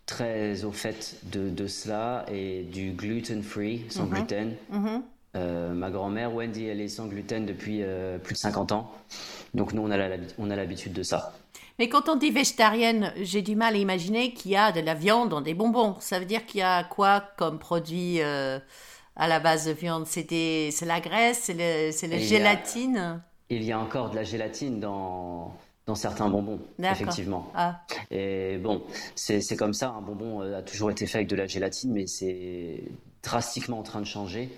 très 0.05 0.65
au 0.65 0.71
fait 0.71 1.17
de, 1.31 1.49
de 1.49 1.67
cela 1.67 2.25
et 2.31 2.63
du 2.63 2.91
gluten 2.91 3.43
free, 3.43 3.85
sans 3.89 4.05
mhm. 4.05 4.13
gluten. 4.13 4.55
Mhm. 4.71 5.03
Euh, 5.35 5.73
ma 5.73 5.91
grand-mère, 5.91 6.33
Wendy, 6.33 6.65
elle 6.65 6.81
est 6.81 6.87
sans 6.87 7.05
gluten 7.05 7.45
depuis 7.45 7.83
euh, 7.83 8.17
plus 8.17 8.33
de 8.33 8.39
50 8.39 8.71
ans. 8.71 8.91
Donc 9.53 9.73
nous, 9.73 9.81
on 9.83 9.91
a 9.91 10.55
l'habitude 10.55 10.93
de 10.93 11.03
ça. 11.03 11.33
Mais 11.79 11.87
quand 11.87 12.09
on 12.09 12.17
dit 12.17 12.29
végétarienne, 12.29 13.13
j'ai 13.21 13.41
du 13.41 13.55
mal 13.55 13.73
à 13.73 13.77
imaginer 13.77 14.33
qu'il 14.33 14.51
y 14.51 14.57
a 14.57 14.73
de 14.73 14.81
la 14.81 14.93
viande 14.93 15.29
dans 15.29 15.39
des 15.39 15.53
bonbons. 15.53 15.95
Ça 16.01 16.19
veut 16.19 16.25
dire 16.25 16.45
qu'il 16.45 16.59
y 16.59 16.63
a 16.63 16.83
quoi 16.83 17.23
comme 17.37 17.57
produit 17.57 18.21
euh, 18.21 18.59
à 19.15 19.29
la 19.29 19.39
base 19.39 19.65
de 19.65 19.71
viande? 19.71 20.05
C'est 20.05 20.29
la 20.81 20.99
graisse, 20.99 21.43
c'est 21.43 22.07
la 22.07 22.17
gélatine? 22.17 23.21
Il 23.49 23.63
y 23.63 23.71
a 23.71 23.79
encore 23.79 24.09
de 24.09 24.17
la 24.17 24.25
gélatine 24.25 24.81
dans, 24.81 25.55
dans 25.85 25.95
certains 25.95 26.27
bonbons, 26.27 26.59
effectivement. 26.83 27.49
Ah. 27.55 27.79
Et 28.11 28.57
bon, 28.57 28.83
c'est 29.15 29.55
comme 29.55 29.73
ça, 29.73 29.89
un 29.97 30.01
bonbon 30.01 30.41
euh, 30.41 30.59
a 30.59 30.61
toujours 30.61 30.91
été 30.91 31.07
fait 31.07 31.19
avec 31.19 31.29
de 31.29 31.37
la 31.37 31.47
gélatine, 31.47 31.93
mais 31.93 32.07
c'est 32.07 32.83
drastiquement 33.23 33.79
en 33.79 33.83
train 33.83 34.01
de 34.01 34.05
changer. 34.05 34.49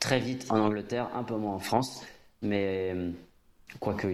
Très 0.00 0.18
vite 0.18 0.46
en 0.48 0.58
Angleterre, 0.60 1.10
un 1.14 1.24
peu 1.24 1.36
moins 1.36 1.54
en 1.54 1.60
France, 1.60 2.02
mais 2.40 2.96
quoique 3.80 4.08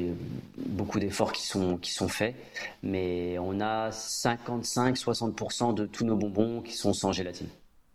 beaucoup 0.56 0.98
d'efforts 0.98 1.32
qui 1.32 1.42
sont, 1.42 1.76
qui 1.78 1.92
sont 1.92 2.08
faits, 2.08 2.34
mais 2.82 3.38
on 3.38 3.60
a 3.60 3.90
55-60% 3.90 5.74
de 5.74 5.86
tous 5.86 6.04
nos 6.04 6.16
bonbons 6.16 6.60
qui 6.60 6.72
sont 6.72 6.92
sans 6.92 7.12
gélatine. 7.12 7.48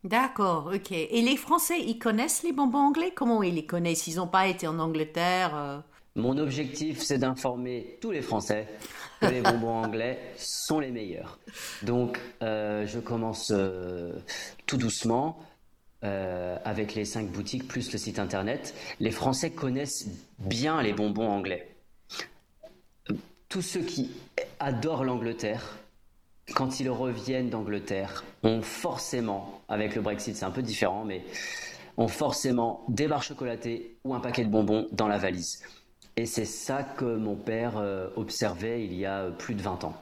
D'accord, 0.03 0.71
ok. 0.73 0.91
Et 0.91 1.21
les 1.21 1.35
Français, 1.35 1.81
ils 1.81 1.99
connaissent 1.99 2.43
les 2.43 2.53
bonbons 2.53 2.79
anglais? 2.79 3.11
Comment 3.13 3.43
ils 3.43 3.55
les 3.55 3.65
connaissent? 3.65 4.07
Ils 4.07 4.15
n'ont 4.15 4.27
pas 4.27 4.47
été 4.47 4.65
en 4.65 4.79
Angleterre 4.79 5.55
euh? 5.55 5.79
Mon 6.15 6.37
objectif, 6.37 7.01
c'est 7.01 7.17
d'informer 7.17 7.97
tous 8.01 8.11
les 8.11 8.21
Français 8.21 8.67
que 9.21 9.27
les 9.27 9.41
bonbons 9.41 9.83
anglais 9.83 10.19
sont 10.37 10.79
les 10.79 10.91
meilleurs. 10.91 11.39
Donc, 11.83 12.19
euh, 12.41 12.85
je 12.87 12.99
commence 12.99 13.51
euh, 13.53 14.13
tout 14.65 14.77
doucement. 14.77 15.37
Euh, 16.05 16.57
avec 16.63 16.95
les 16.95 17.03
cinq 17.03 17.27
boutiques 17.27 17.67
plus 17.67 17.91
le 17.91 17.97
site 17.97 18.19
internet, 18.19 18.73
les 19.01 19.11
Français 19.11 19.51
connaissent 19.51 20.07
bien 20.37 20.81
les 20.81 20.93
bonbons 20.93 21.27
anglais. 21.27 21.75
Tous 23.49 23.61
ceux 23.61 23.81
qui 23.81 24.09
adorent 24.61 25.03
l'Angleterre, 25.03 25.77
quand 26.55 26.79
ils 26.79 26.89
reviennent 26.89 27.49
d'Angleterre, 27.49 28.23
ont 28.43 28.61
forcément, 28.61 29.61
avec 29.67 29.93
le 29.93 30.01
Brexit 30.01 30.37
c'est 30.37 30.45
un 30.45 30.51
peu 30.51 30.61
différent, 30.61 31.03
mais 31.03 31.25
ont 31.97 32.07
forcément 32.07 32.85
des 32.87 33.07
barres 33.07 33.23
chocolatées 33.23 33.97
ou 34.05 34.13
un 34.13 34.21
paquet 34.21 34.45
de 34.45 34.49
bonbons 34.49 34.87
dans 34.93 35.09
la 35.09 35.17
valise. 35.17 35.61
Et 36.15 36.25
c'est 36.25 36.45
ça 36.45 36.83
que 36.83 37.17
mon 37.17 37.35
père 37.35 37.77
euh, 37.77 38.07
observait 38.15 38.85
il 38.85 38.93
y 38.93 39.05
a 39.05 39.31
plus 39.31 39.53
de 39.53 39.61
20 39.61 39.83
ans. 39.83 40.01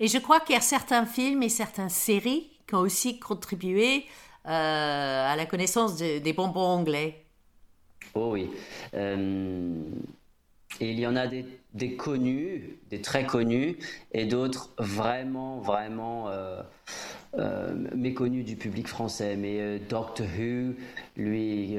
Et 0.00 0.08
je 0.08 0.16
crois 0.16 0.40
qu'il 0.40 0.54
y 0.54 0.58
a 0.58 0.62
certains 0.62 1.04
films 1.04 1.42
et 1.42 1.50
certaines 1.50 1.90
séries 1.90 2.50
qui 2.66 2.74
ont 2.74 2.80
aussi 2.80 3.18
contribué 3.18 4.06
à 4.48 5.34
la 5.36 5.46
connaissance 5.46 5.96
des 5.96 6.32
bonbons 6.32 6.60
anglais. 6.60 7.24
Oh 8.14 8.30
oui. 8.32 8.50
Euh, 8.94 9.82
il 10.80 10.98
y 10.98 11.06
en 11.06 11.16
a 11.16 11.26
des, 11.26 11.44
des, 11.74 11.96
connus, 11.96 12.78
des 12.90 13.00
très 13.00 13.26
connus, 13.26 13.78
et 14.12 14.26
d'autres 14.26 14.70
vraiment, 14.78 15.60
vraiment 15.60 16.28
euh, 16.28 17.74
méconnus 17.94 18.44
du 18.44 18.56
public 18.56 18.88
français. 18.88 19.36
Mais 19.36 19.78
Doctor 19.78 20.26
Who, 20.26 20.74
lui, 21.16 21.76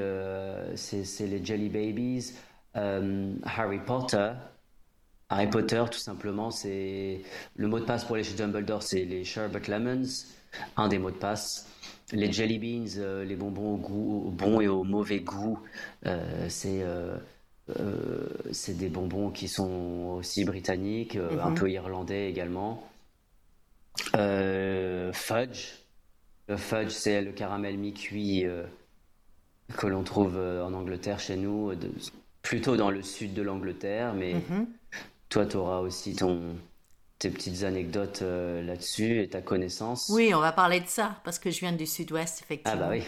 c'est 0.75 1.27
les 1.27 1.43
Jelly 1.43 1.69
Babies. 1.69 2.33
Harry 2.75 3.79
Potter, 3.79 4.31
Harry 5.29 5.47
Potter, 5.47 5.83
tout 5.91 5.99
simplement, 5.99 6.49
c'est 6.49 7.21
le 7.55 7.67
mot 7.67 7.79
de 7.79 7.85
passe 7.85 8.03
pour 8.03 8.15
les 8.15 8.23
chez 8.23 8.33
Dumbledore, 8.33 8.81
c'est 8.81 9.05
les 9.05 9.23
Sherbet 9.23 9.61
Lemons, 9.67 10.25
un 10.75 10.87
des 10.87 10.97
mots 10.97 11.11
de 11.11 11.17
passe 11.17 11.67
les 12.11 12.31
jelly 12.31 12.59
beans, 12.59 12.97
euh, 12.97 13.23
les 13.23 13.35
bonbons 13.35 13.75
au, 13.75 13.77
goût, 13.77 14.33
bon 14.35 14.61
et 14.61 14.67
au 14.67 14.83
mauvais 14.83 15.19
goût, 15.19 15.59
euh, 16.05 16.45
c'est 16.49 16.81
euh, 16.81 17.17
c'est 18.51 18.77
des 18.77 18.89
bonbons 18.89 19.29
qui 19.29 19.47
sont 19.47 20.15
aussi 20.17 20.43
britanniques, 20.43 21.15
un 21.15 21.51
mhm. 21.51 21.55
peu 21.55 21.69
irlandais 21.69 22.29
également. 22.29 22.83
fudge, 24.13 25.75
le 26.47 26.57
fudge 26.57 26.89
c'est 26.89 27.21
le 27.21 27.31
caramel 27.31 27.77
mi-cuit 27.77 28.45
que 29.77 29.85
l'on 29.85 30.03
trouve 30.03 30.35
en 30.37 30.73
Angleterre 30.73 31.19
chez 31.19 31.35
nous, 31.35 31.71
plutôt 32.41 32.75
dans 32.75 32.89
le 32.89 33.03
sud 33.03 33.35
de 33.35 33.43
l'Angleterre, 33.43 34.15
mais 34.15 34.33
mhm. 34.33 34.65
toi 35.29 35.45
tu 35.45 35.57
auras 35.57 35.81
aussi 35.81 36.15
ton, 36.15 36.55
tes 37.19 37.29
petites 37.29 37.63
anecdotes 37.63 38.21
euh, 38.21 38.63
là-dessus 38.63 39.21
et 39.21 39.29
ta 39.29 39.41
connaissance. 39.41 40.09
Oui, 40.09 40.33
on 40.33 40.39
va 40.39 40.53
parler 40.53 40.79
de 40.79 40.87
ça 40.87 41.17
parce 41.25 41.37
que 41.37 41.51
je 41.51 41.59
viens 41.59 41.73
du 41.73 41.85
sud-ouest, 41.85 42.41
effectivement. 42.41 42.79
Ah 42.81 42.89
bah 42.89 42.91
oui. 42.91 43.03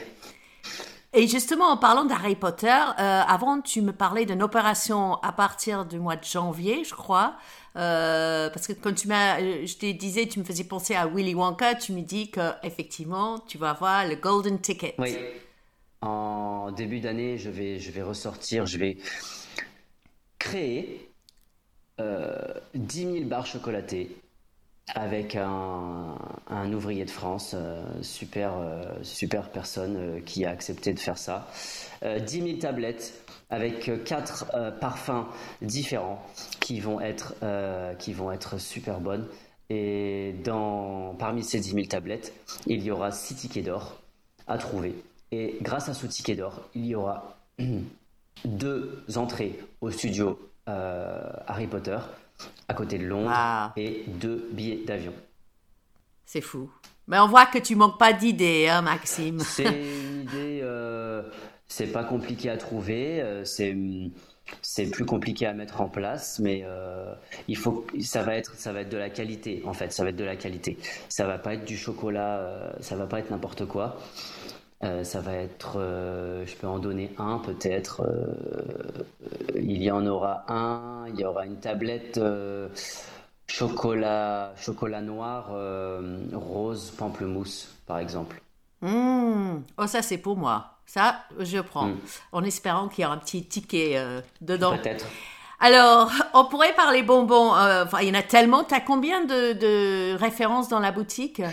Et 1.13 1.27
justement, 1.27 1.65
en 1.65 1.77
parlant 1.77 2.05
d'Harry 2.05 2.35
Potter, 2.35 2.67
euh, 2.67 3.21
avant 3.27 3.61
tu 3.61 3.81
me 3.81 3.91
parlais 3.91 4.25
d'une 4.25 4.43
opération 4.43 5.15
à 5.15 5.31
partir 5.31 5.85
du 5.85 5.99
mois 5.99 6.17
de 6.17 6.23
janvier, 6.23 6.83
je 6.83 6.93
crois. 6.93 7.35
Euh, 7.77 8.49
parce 8.49 8.67
que 8.67 8.73
quand 8.73 8.93
tu 8.93 9.07
m'as, 9.07 9.39
je 9.39 9.77
te 9.77 9.89
disais, 9.91 10.27
tu 10.27 10.39
me 10.39 10.43
faisais 10.43 10.65
penser 10.65 10.93
à 10.93 11.07
Willy 11.07 11.33
Wonka, 11.33 11.75
tu 11.75 11.93
me 11.93 12.01
dis 12.01 12.31
que 12.31 12.51
effectivement, 12.63 13.39
tu 13.39 13.57
vas 13.57 13.71
avoir 13.71 14.07
le 14.07 14.15
Golden 14.15 14.59
Ticket. 14.59 14.95
Oui. 14.99 15.15
En 16.01 16.71
début 16.71 16.99
d'année, 16.99 17.37
je 17.37 17.49
vais, 17.49 17.79
je 17.79 17.91
vais 17.91 18.01
ressortir, 18.01 18.65
je 18.65 18.77
vais 18.77 18.97
créer 20.39 21.10
10 22.75 23.05
euh, 23.05 23.13
000 23.13 23.25
barres 23.25 23.45
chocolatées 23.45 24.15
avec 24.93 25.35
un, 25.35 26.17
ouvrier 26.73 27.05
de 27.05 27.09
France, 27.09 27.53
euh, 27.55 27.81
super, 28.01 28.57
euh, 28.57 28.83
super 29.03 29.49
personne 29.49 30.21
qui 30.25 30.43
a 30.43 30.49
accepté 30.49 30.93
de 30.93 30.99
faire 30.99 31.17
ça. 31.17 31.47
10 32.03 32.41
000 32.41 32.57
tablettes 32.57 33.13
avec 33.49 33.91
quatre 34.03 34.47
parfums 34.79 35.27
différents 35.61 36.25
qui 36.59 36.79
vont 36.79 36.99
être, 36.99 37.35
super 38.57 38.99
bonnes. 38.99 39.27
Et 39.69 40.33
dans, 40.43 41.15
parmi 41.17 41.43
ces 41.43 41.59
10 41.59 41.71
000 41.71 41.85
tablettes, 41.85 42.33
il 42.65 42.83
y 42.83 42.91
aura 42.91 43.11
6 43.11 43.35
tickets 43.35 43.65
d'or 43.65 44.01
à 44.47 44.57
trouver. 44.57 44.95
Et 45.31 45.57
grâce 45.61 45.87
à 45.87 45.93
ce 45.93 46.07
ticket 46.07 46.35
d'or, 46.35 46.61
il 46.75 46.87
y 46.87 46.95
aura 46.95 47.37
deux 48.45 49.03
entrées 49.15 49.59
au 49.79 49.91
studio 49.91 50.50
Harry 50.67 51.67
Potter 51.67 51.97
à 52.67 52.73
côté 52.73 52.97
de 52.97 53.05
Londres 53.05 53.31
ah. 53.33 53.73
et 53.75 54.05
deux 54.07 54.49
billets 54.51 54.83
d'avion. 54.85 55.13
C'est 56.25 56.41
fou. 56.41 56.71
Mais 57.07 57.19
on 57.19 57.27
voit 57.27 57.45
que 57.45 57.57
tu 57.57 57.75
manques 57.75 57.99
pas 57.99 58.13
d'idées, 58.13 58.67
hein, 58.69 58.81
Maxime. 58.81 59.39
C'est 59.45 59.65
une 59.65 60.21
idée, 60.21 60.61
euh, 60.63 61.23
c'est 61.67 61.87
pas 61.87 62.03
compliqué 62.03 62.49
à 62.49 62.57
trouver, 62.57 63.21
euh, 63.21 63.43
c'est 63.45 63.75
c'est 64.61 64.89
plus 64.89 65.05
compliqué 65.05 65.45
à 65.45 65.53
mettre 65.53 65.79
en 65.79 65.87
place, 65.87 66.39
mais 66.39 66.65
il 67.47 67.55
faut, 67.55 67.85
ça 68.01 68.21
va 68.21 68.35
être, 68.35 68.53
ça 68.55 68.73
va 68.73 68.81
être 68.81 68.89
de 68.89 68.97
la 68.97 69.09
qualité 69.09 69.61
en 69.65 69.71
fait, 69.71 69.93
ça 69.93 70.03
va 70.03 70.09
être 70.09 70.17
de 70.17 70.25
la 70.25 70.35
qualité. 70.35 70.77
Ça 71.07 71.25
va 71.25 71.37
pas 71.37 71.53
être 71.53 71.63
du 71.63 71.77
chocolat, 71.77 72.73
ça 72.81 72.97
va 72.97 73.05
pas 73.07 73.19
être 73.19 73.29
n'importe 73.29 73.65
quoi. 73.65 73.97
Euh, 74.83 75.03
ça 75.03 75.21
va 75.21 75.33
être, 75.33 75.73
euh, 75.75 76.43
je 76.47 76.55
peux 76.55 76.67
en 76.67 76.79
donner 76.79 77.11
un 77.19 77.37
peut-être. 77.37 78.01
Euh, 78.01 79.03
il 79.55 79.81
y 79.81 79.91
en 79.91 80.05
aura 80.07 80.43
un. 80.47 81.05
Il 81.09 81.19
y 81.19 81.25
aura 81.25 81.45
une 81.45 81.59
tablette 81.59 82.19
chocolat, 83.47 84.53
chocolat 84.57 85.01
noir, 85.01 85.51
rose, 86.33 86.91
pamplemousse, 86.97 87.75
par 87.85 87.99
exemple. 87.99 88.41
Mmh. 88.81 89.59
Oh, 89.77 89.85
ça 89.85 90.01
c'est 90.01 90.17
pour 90.17 90.35
moi. 90.35 90.77
Ça, 90.87 91.19
je 91.39 91.59
prends. 91.59 91.87
Mmh. 91.87 91.99
En 92.31 92.43
espérant 92.43 92.87
qu'il 92.87 93.03
y 93.03 93.05
a 93.05 93.11
un 93.11 93.17
petit 93.17 93.45
ticket 93.45 94.03
dedans. 94.41 94.75
Peut-être. 94.77 95.05
Alors, 95.59 96.11
on 96.33 96.45
pourrait 96.45 96.73
parler 96.73 97.03
bonbons. 97.03 97.53
il 98.01 98.07
y 98.07 98.11
en 98.11 98.15
a 98.15 98.23
tellement. 98.23 98.63
Tu 98.63 98.73
as 98.73 98.79
combien 98.79 99.23
de, 99.25 99.53
de 99.53 100.15
références 100.15 100.69
dans 100.69 100.79
la 100.79 100.91
boutique? 100.91 101.43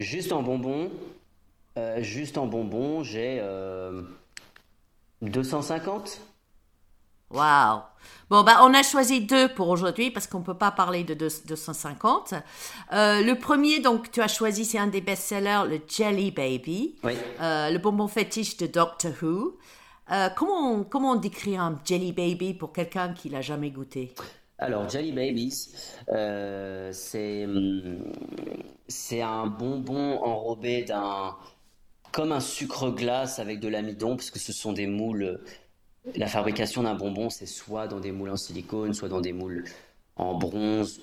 Juste 0.00 0.32
en 0.32 0.42
bonbons, 0.42 0.90
euh, 1.78 2.02
juste 2.02 2.38
en 2.38 2.46
bonbons, 2.46 3.02
j'ai 3.02 3.38
euh, 3.40 4.02
250 5.22 6.20
Waouh 7.30 7.80
Bon, 8.30 8.42
bah, 8.44 8.60
on 8.62 8.72
a 8.72 8.82
choisi 8.82 9.20
deux 9.20 9.48
pour 9.48 9.68
aujourd'hui 9.68 10.10
parce 10.10 10.26
qu'on 10.26 10.38
ne 10.38 10.44
peut 10.44 10.56
pas 10.56 10.70
parler 10.70 11.04
de 11.04 11.14
250. 11.14 12.32
Euh, 12.92 13.22
le 13.22 13.34
premier, 13.34 13.80
donc, 13.80 14.10
tu 14.10 14.22
as 14.22 14.28
choisi, 14.28 14.64
c'est 14.64 14.78
un 14.78 14.86
des 14.86 15.02
best-sellers, 15.02 15.68
le 15.68 15.80
Jelly 15.86 16.30
Baby. 16.30 16.96
Oui. 17.04 17.12
Euh, 17.40 17.70
le 17.70 17.78
bonbon 17.78 18.08
fétiche 18.08 18.56
de 18.56 18.66
Doctor 18.66 19.12
Who. 19.22 19.58
Euh, 20.10 20.28
comment, 20.34 20.72
on, 20.72 20.82
comment 20.84 21.12
on 21.12 21.16
décrit 21.16 21.56
un 21.56 21.78
Jelly 21.84 22.12
Baby 22.12 22.54
pour 22.54 22.72
quelqu'un 22.72 23.12
qui 23.12 23.28
l'a 23.28 23.42
jamais 23.42 23.70
goûté? 23.70 24.14
Alors, 24.58 24.88
Jelly 24.88 25.12
Babies, 25.12 25.68
c'est, 26.92 27.44
hum, 27.44 28.12
c'est 28.88 29.20
un 29.20 29.46
bonbon 29.46 30.22
enrobé 30.22 30.84
d'un 30.84 31.36
comme 32.12 32.32
un 32.32 32.40
sucre 32.40 32.90
glace 32.90 33.38
avec 33.38 33.60
de 33.60 33.68
l'amidon, 33.68 34.16
puisque 34.16 34.38
ce 34.38 34.52
sont 34.52 34.72
des 34.72 34.86
moules 34.86 35.40
la 36.16 36.26
fabrication 36.26 36.82
d'un 36.82 36.94
bonbon, 36.94 37.30
c'est 37.30 37.46
soit 37.46 37.86
dans 37.86 38.00
des 38.00 38.12
moules 38.12 38.30
en 38.30 38.36
silicone, 38.36 38.92
soit 38.92 39.08
dans 39.08 39.20
des 39.20 39.32
moules 39.32 39.64
en 40.16 40.34
bronze, 40.34 41.00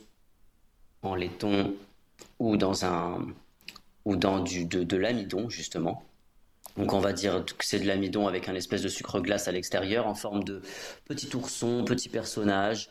en 1.02 1.16
laiton, 1.16 1.74
ou 2.40 2.58
dans 2.58 2.86
un 2.86 3.28
ou 4.06 4.16
dans 4.16 4.40
du, 4.40 4.66
de, 4.66 4.98
l'amidon 4.98 5.50
justement. 5.50 6.04
Donc 6.78 6.94
on 6.94 7.00
va 7.00 7.14
dire 7.14 7.44
que 7.46 7.66
c'est 7.66 7.80
de 7.80 7.88
l'amidon 7.88 8.28
avec 8.28 8.48
un 8.48 8.56
espèce 8.56 8.82
de 8.82 8.88
sucre 8.88 9.20
glace 9.20 9.48
à 9.48 9.52
l'extérieur 9.52 10.08
en 10.08 10.16
forme 10.16 10.44
de 10.44 10.62
petit 11.06 11.34
ourson, 11.36 11.84
petit 11.84 12.10
personnage. 12.10 12.90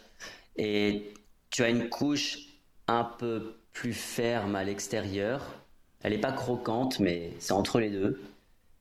Et 0.57 1.15
tu 1.51 1.63
as 1.63 1.69
une 1.69 1.89
couche 1.89 2.39
un 2.87 3.05
peu 3.05 3.57
plus 3.73 3.95
ferme 3.95 4.57
à 4.57 4.65
l'extérieur. 4.65 5.58
Elle 6.03 6.13
n'est 6.13 6.19
pas 6.19 6.33
croquante, 6.33 7.01
mais 7.01 7.33
c'est 7.39 7.53
entre 7.53 7.81
les 7.81 7.91
deux. 7.91 8.21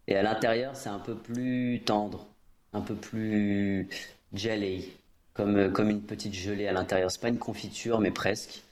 Et 0.07 0.15
à 0.15 0.23
l'intérieur, 0.23 0.75
c'est 0.75 0.89
un 0.89 0.99
peu 0.99 1.15
plus 1.15 1.81
tendre 1.85 2.27
un 2.73 2.81
peu 2.81 2.95
plus 2.95 3.89
jelly, 4.33 4.91
comme, 5.33 5.57
euh, 5.57 5.69
comme 5.69 5.89
une 5.89 6.01
petite 6.01 6.33
gelée 6.33 6.67
à 6.67 6.73
l'intérieur. 6.73 7.11
C'est 7.11 7.21
pas 7.21 7.29
une 7.29 7.39
confiture, 7.39 7.99
mais 7.99 8.11
presque. 8.11 8.63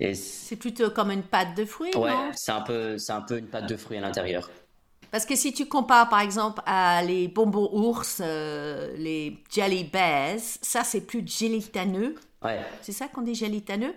Et 0.00 0.14
c'est 0.14 0.56
plutôt 0.56 0.90
comme 0.90 1.10
une 1.10 1.22
pâte 1.22 1.54
de 1.56 1.64
fruits, 1.64 1.94
ouais, 1.96 2.12
c'est 2.34 2.50
un 2.50 2.60
peu, 2.60 2.98
c'est 2.98 3.12
un 3.12 3.20
peu 3.20 3.38
une 3.38 3.46
pâte 3.46 3.68
de 3.68 3.76
fruits 3.76 3.98
à 3.98 4.00
l'intérieur. 4.00 4.50
Parce 5.12 5.24
que 5.24 5.36
si 5.36 5.52
tu 5.52 5.66
compares 5.66 6.08
par 6.08 6.20
exemple 6.20 6.60
à 6.66 7.02
les 7.02 7.28
bonbons 7.28 7.68
ours, 7.72 8.20
euh, 8.20 8.92
les 8.96 9.38
jelly 9.52 9.84
bears, 9.84 10.38
ça 10.38 10.82
c'est 10.82 11.00
plus 11.00 11.26
gélitaneux. 11.26 12.16
Ouais. 12.42 12.60
C'est 12.82 12.92
ça 12.92 13.06
qu'on 13.08 13.22
dit 13.22 13.34
gélitaneux? 13.34 13.94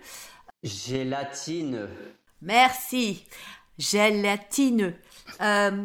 Gélatine. 0.62 1.88
Merci. 2.40 3.24
Gélatineux. 3.78 4.94
Euh, 5.40 5.84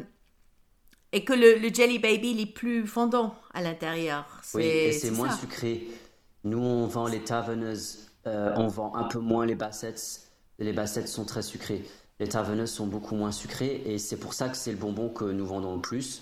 et 1.11 1.23
que 1.23 1.33
le, 1.33 1.73
Jelly 1.73 1.99
Baby 1.99 2.31
il 2.31 2.41
est 2.41 2.53
plus 2.53 2.85
fondant 2.85 3.35
à 3.53 3.61
l'intérieur. 3.61 4.25
Oui, 4.53 4.63
et 4.63 4.91
c'est 4.91 5.11
moins 5.11 5.31
sucré. 5.31 5.87
Nous, 6.43 6.59
on 6.59 6.85
vend 6.87 7.07
les 7.07 7.23
Taverneuses, 7.23 8.09
euh, 8.27 8.53
on 8.55 8.67
vend 8.67 8.95
un 8.95 9.05
peu 9.05 9.19
moins 9.19 9.45
les 9.45 9.55
Bassettes. 9.55 10.21
Les 10.59 10.73
Bassettes 10.73 11.07
sont 11.07 11.25
très 11.25 11.41
sucrées. 11.41 11.83
Les 12.19 12.27
Taverneuses 12.27 12.71
sont 12.71 12.87
beaucoup 12.87 13.15
moins 13.15 13.31
sucrées 13.31 13.81
et 13.85 13.97
c'est 13.97 14.17
pour 14.17 14.33
ça 14.33 14.49
que 14.49 14.57
c'est 14.57 14.71
le 14.71 14.77
bonbon 14.77 15.09
que 15.09 15.25
nous 15.25 15.45
vendons 15.45 15.75
le 15.75 15.81
plus. 15.81 16.21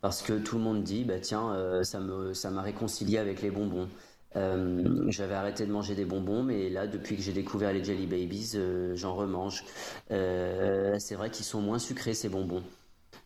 Parce 0.00 0.20
que 0.20 0.34
tout 0.34 0.58
le 0.58 0.62
monde 0.62 0.84
dit, 0.84 1.04
bah 1.04 1.18
tiens, 1.18 1.54
euh, 1.54 1.82
ça 1.82 1.98
me, 1.98 2.34
ça 2.34 2.50
m'a 2.50 2.60
réconcilié 2.60 3.16
avec 3.16 3.40
les 3.40 3.50
bonbons. 3.50 3.88
Euh, 4.36 5.04
j'avais 5.08 5.34
arrêté 5.34 5.66
de 5.66 5.72
manger 5.72 5.94
des 5.94 6.04
bonbons, 6.04 6.42
mais 6.42 6.68
là, 6.68 6.86
depuis 6.86 7.16
que 7.16 7.22
j'ai 7.22 7.32
découvert 7.32 7.72
les 7.72 7.84
Jelly 7.84 8.06
Babies, 8.06 8.58
j'en 8.94 9.14
remange. 9.14 9.64
c'est 10.08 11.14
vrai 11.14 11.30
qu'ils 11.30 11.44
sont 11.44 11.60
moins 11.60 11.78
sucrés 11.78 12.14
ces 12.14 12.28
bonbons. 12.28 12.62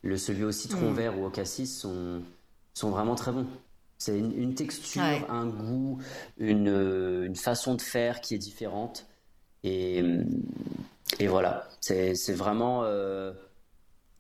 Le 0.03 0.17
celui 0.17 0.45
au 0.45 0.53
citron 0.53 0.91
mm. 0.91 0.95
vert 0.95 1.19
ou 1.19 1.25
au 1.25 1.31
cassis 1.31 1.79
sont, 1.81 2.23
sont 2.75 2.91
vraiment 2.91 3.15
très 3.15 3.33
bons. 3.33 3.47
C'est 3.99 4.17
une, 4.17 4.55
texture, 4.55 5.03
un 5.03 5.47
goût, 5.47 5.99
une, 6.39 7.25
une, 7.25 7.35
façon 7.35 7.75
de 7.75 7.83
faire 7.83 8.21
qui 8.21 8.37
est 8.37 8.39
différente. 8.39 9.07
Et, 9.65 10.05
et 11.19 11.27
voilà, 11.27 11.69
c'est 11.81 12.15
vraiment. 12.33 12.85
Euh, 12.85 13.33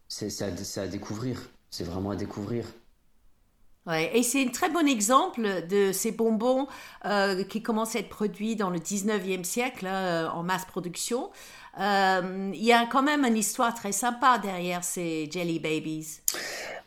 c'est 0.09 0.43
à, 0.43 0.83
à, 0.83 0.87
découvrir. 0.89 1.49
C'est 1.71 1.85
vraiment 1.85 2.11
à 2.11 2.17
découvrir. 2.17 2.67
Ouais, 3.88 4.11
et 4.14 4.22
c'est 4.22 4.44
un 4.44 4.48
très 4.48 4.68
bon 4.68 4.87
exemple 4.87 5.66
de 5.66 5.92
ces 5.92 6.12
bonbons 6.12 6.68
euh, 7.07 7.42
qui 7.42 7.62
commencent 7.62 7.96
à 7.96 8.01
être 8.01 8.11
produits 8.11 8.55
dans 8.55 8.68
le 8.68 8.79
19e 8.79 9.44
siècle 9.44 9.87
euh, 9.87 10.29
en 10.29 10.42
masse 10.42 10.66
production. 10.66 11.31
Euh, 11.81 12.51
il 12.53 12.62
y 12.62 12.72
a 12.72 12.85
quand 12.85 13.03
même 13.03 13.24
une 13.24 13.37
histoire 13.37 13.74
très 13.74 13.92
sympa 13.92 14.38
derrière 14.38 14.85
ces 14.85 15.31
Jelly 15.31 15.59
Babies. 15.59 16.20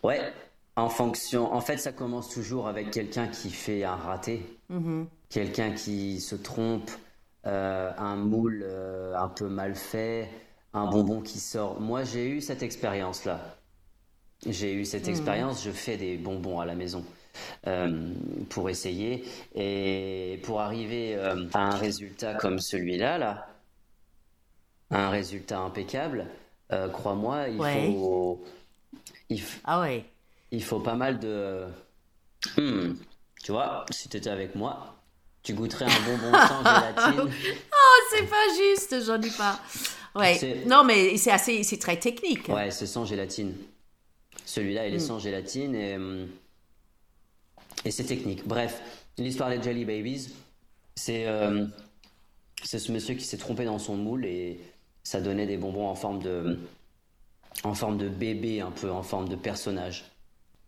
Ouais, 0.03 0.31
en 0.75 0.89
fonction. 0.89 1.51
En 1.51 1.61
fait, 1.61 1.77
ça 1.77 1.91
commence 1.91 2.29
toujours 2.29 2.67
avec 2.67 2.91
quelqu'un 2.91 3.27
qui 3.27 3.49
fait 3.49 3.83
un 3.83 3.95
raté, 3.95 4.45
mm-hmm. 4.71 5.05
quelqu'un 5.29 5.71
qui 5.71 6.21
se 6.21 6.35
trompe, 6.35 6.91
un 7.43 8.15
moule 8.15 8.63
un 9.17 9.27
peu 9.27 9.47
mal 9.47 9.73
fait, 9.73 10.29
un 10.73 10.85
bonbon 10.85 11.21
qui 11.21 11.39
sort. 11.39 11.79
Moi, 11.81 12.03
j'ai 12.03 12.27
eu 12.27 12.41
cette 12.41 12.61
expérience-là. 12.61 13.39
J'ai 14.47 14.73
eu 14.73 14.85
cette 14.85 15.07
mm. 15.07 15.11
expérience. 15.11 15.63
Je 15.63 15.71
fais 15.71 15.97
des 15.97 16.17
bonbons 16.17 16.59
à 16.59 16.65
la 16.65 16.75
maison. 16.75 17.03
pour 18.49 18.69
essayer 18.69 19.23
et 19.55 20.39
pour 20.43 20.59
arriver 20.59 21.15
à 21.15 21.35
un 21.53 21.75
résultat 21.75 22.33
comme 22.33 22.59
celui-là 22.59 23.17
là 23.17 23.47
un 24.91 25.09
résultat 25.09 25.59
impeccable, 25.59 26.27
euh, 26.71 26.89
crois-moi, 26.89 27.47
il 27.49 27.93
faut. 27.95 28.43
Il 29.29 29.41
ah 29.63 29.81
ouais. 29.81 30.05
Il 30.51 30.63
faut 30.63 30.79
pas 30.79 30.95
mal 30.95 31.19
de. 31.19 31.65
Hmm, 32.57 32.95
tu 33.41 33.51
vois, 33.51 33.85
si 33.89 34.09
tu 34.09 34.17
étais 34.17 34.29
avec 34.29 34.55
moi, 34.55 34.97
tu 35.43 35.53
goûterais 35.53 35.85
un 35.85 36.01
bonbon 36.05 36.37
sans 36.47 36.59
gélatine. 36.59 37.31
oh, 37.73 37.97
c'est 38.11 38.29
pas 38.29 38.47
juste, 38.57 39.05
j'en 39.05 39.21
ai 39.21 39.29
pas. 39.31 39.59
Ouais. 40.13 40.63
Non, 40.65 40.83
mais 40.83 41.15
c'est 41.15 41.31
assez, 41.31 41.63
c'est 41.63 41.77
très 41.77 41.97
technique. 41.97 42.49
Ouais, 42.49 42.69
c'est 42.71 42.87
sans 42.87 43.05
gélatine. 43.05 43.53
Celui-là, 44.51 44.85
il 44.85 44.93
est 44.93 44.97
hmm. 44.97 44.99
sans 44.99 45.19
gélatine 45.19 45.75
et, 45.75 45.97
hmm, 45.97 46.27
et 47.85 47.91
c'est 47.91 48.03
technique. 48.03 48.45
Bref, 48.45 48.81
l'histoire 49.17 49.49
des 49.49 49.63
Jelly 49.63 49.85
Babies, 49.85 50.27
c'est 50.93 51.25
euh, 51.25 51.65
c'est 52.61 52.77
ce 52.77 52.91
monsieur 52.91 53.15
qui 53.15 53.23
s'est 53.23 53.37
trompé 53.37 53.63
dans 53.63 53.79
son 53.79 53.95
moule 53.95 54.25
et 54.25 54.59
ça 55.03 55.21
donnait 55.21 55.47
des 55.47 55.55
bonbons 55.55 55.87
en 55.87 55.95
forme 55.95 56.21
de, 56.21 56.59
en 57.63 57.73
forme 57.73 57.97
de 57.97 58.09
bébé, 58.09 58.59
un 58.59 58.71
peu 58.71 58.91
en 58.91 59.03
forme 59.03 59.29
de 59.29 59.37
personnage. 59.37 60.03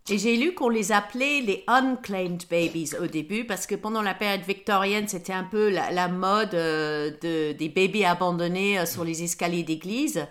Et 0.09 0.17
j'ai 0.17 0.37
lu 0.37 0.53
qu'on 0.53 0.69
les 0.69 0.93
appelait 0.93 1.41
les 1.41 1.65
unclaimed 1.67 2.43
babies 2.49 2.91
au 3.01 3.07
début, 3.07 3.43
parce 3.43 3.67
que 3.67 3.75
pendant 3.75 4.01
la 4.01 4.13
période 4.13 4.45
victorienne, 4.45 5.09
c'était 5.09 5.33
un 5.33 5.43
peu 5.43 5.69
la, 5.69 6.07
mode 6.07 6.53
euh, 6.53 7.11
de, 7.21 7.51
des 7.51 7.69
bébés 7.69 8.05
abandonnés 8.05 8.79
euh, 8.79 8.85
sur 8.85 9.03
les 9.03 9.23
escaliers 9.23 9.63
d'église. 9.63 10.25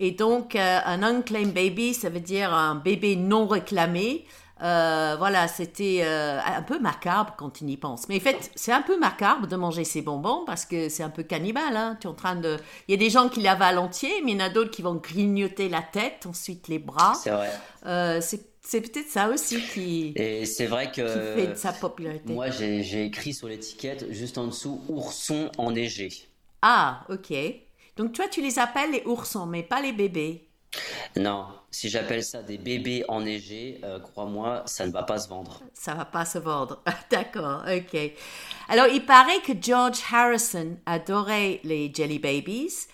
Et 0.00 0.12
donc, 0.12 0.56
euh, 0.56 0.78
un 0.84 1.02
unclaimed 1.02 1.52
baby, 1.52 1.94
ça 1.94 2.08
veut 2.08 2.20
dire 2.20 2.52
un 2.52 2.74
bébé 2.74 3.16
non 3.16 3.46
réclamé. 3.46 4.24
Euh, 4.62 5.16
voilà, 5.18 5.48
c'était 5.48 6.00
euh, 6.02 6.38
un 6.40 6.62
peu 6.62 6.78
macabre 6.78 7.34
quand 7.36 7.62
on 7.62 7.66
y 7.66 7.76
pense. 7.76 8.08
Mais 8.08 8.16
en 8.16 8.20
fait, 8.20 8.50
c'est 8.54 8.72
un 8.72 8.82
peu 8.82 8.98
macabre 8.98 9.46
de 9.46 9.56
manger 9.56 9.84
ces 9.84 10.02
bonbons 10.02 10.44
parce 10.44 10.66
que 10.66 10.88
c'est 10.88 11.02
un 11.02 11.10
peu 11.10 11.22
cannibale. 11.22 11.76
Hein. 11.76 11.96
Tu 12.00 12.06
es 12.06 12.10
en 12.10 12.14
train 12.14 12.36
de... 12.36 12.56
Il 12.86 12.92
y 12.92 12.94
a 12.94 12.98
des 12.98 13.10
gens 13.10 13.28
qui 13.28 13.40
l'avalent 13.40 13.84
entier, 13.84 14.10
mais 14.24 14.32
il 14.32 14.38
y 14.38 14.42
en 14.42 14.46
a 14.46 14.50
d'autres 14.50 14.70
qui 14.70 14.82
vont 14.82 14.96
grignoter 14.96 15.68
la 15.68 15.82
tête, 15.82 16.26
ensuite 16.26 16.68
les 16.68 16.78
bras. 16.78 17.14
C'est 17.14 17.30
vrai. 17.30 17.50
Euh, 17.86 18.20
c'est 18.22 18.80
peut-être 18.82 19.08
ça 19.08 19.28
aussi 19.28 19.60
qui, 19.72 20.12
Et 20.16 20.44
c'est 20.44 20.66
vrai 20.66 20.90
que 20.92 21.06
fait 21.34 21.46
de 21.48 21.54
sa 21.54 21.72
popularité. 21.72 22.32
Moi, 22.32 22.50
j'ai 22.50 23.04
écrit 23.04 23.32
sur 23.32 23.48
l'étiquette, 23.48 24.12
juste 24.12 24.36
en 24.36 24.46
dessous, 24.46 24.80
ourson 24.88 25.50
enneigé. 25.56 26.10
Ah, 26.60 27.04
ok. 27.08 27.32
Donc 28.00 28.14
toi, 28.14 28.28
tu 28.28 28.40
les 28.40 28.58
appelles 28.58 28.92
les 28.92 29.02
oursons, 29.04 29.44
mais 29.44 29.62
pas 29.62 29.82
les 29.82 29.92
bébés. 29.92 30.48
Non, 31.16 31.48
si 31.70 31.90
j'appelle 31.90 32.24
ça 32.24 32.42
des 32.42 32.56
bébés 32.56 33.04
enneigés, 33.08 33.78
euh, 33.84 34.00
crois-moi, 34.00 34.62
ça 34.64 34.86
ne 34.86 34.90
va 34.90 35.02
pas 35.02 35.18
se 35.18 35.28
vendre. 35.28 35.60
Ça 35.74 35.92
va 35.92 36.06
pas 36.06 36.24
se 36.24 36.38
vendre. 36.38 36.82
D'accord, 37.10 37.62
ok. 37.70 38.00
Alors, 38.70 38.86
il 38.86 39.04
paraît 39.04 39.42
que 39.46 39.52
George 39.60 39.98
Harrison 40.10 40.78
adorait 40.86 41.60
les 41.62 41.92
Jelly 41.94 42.18
Babies. 42.18 42.86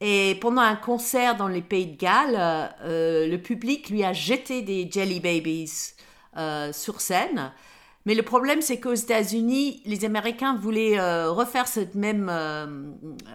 Et 0.00 0.36
pendant 0.40 0.62
un 0.62 0.74
concert 0.74 1.36
dans 1.36 1.46
les 1.46 1.62
Pays 1.62 1.86
de 1.86 1.96
Galles, 1.96 2.74
euh, 2.82 3.28
le 3.28 3.40
public 3.40 3.90
lui 3.90 4.02
a 4.02 4.12
jeté 4.12 4.62
des 4.62 4.90
Jelly 4.90 5.20
Babies 5.20 5.92
euh, 6.36 6.72
sur 6.72 7.00
scène. 7.00 7.52
Mais 8.08 8.16
le 8.16 8.24
problème, 8.24 8.60
c'est 8.60 8.80
qu'aux 8.80 8.94
États-Unis, 8.94 9.82
les 9.84 10.04
Américains 10.04 10.56
voulaient 10.56 10.98
refaire 11.28 11.68
ce 11.68 11.80
même 11.94 12.28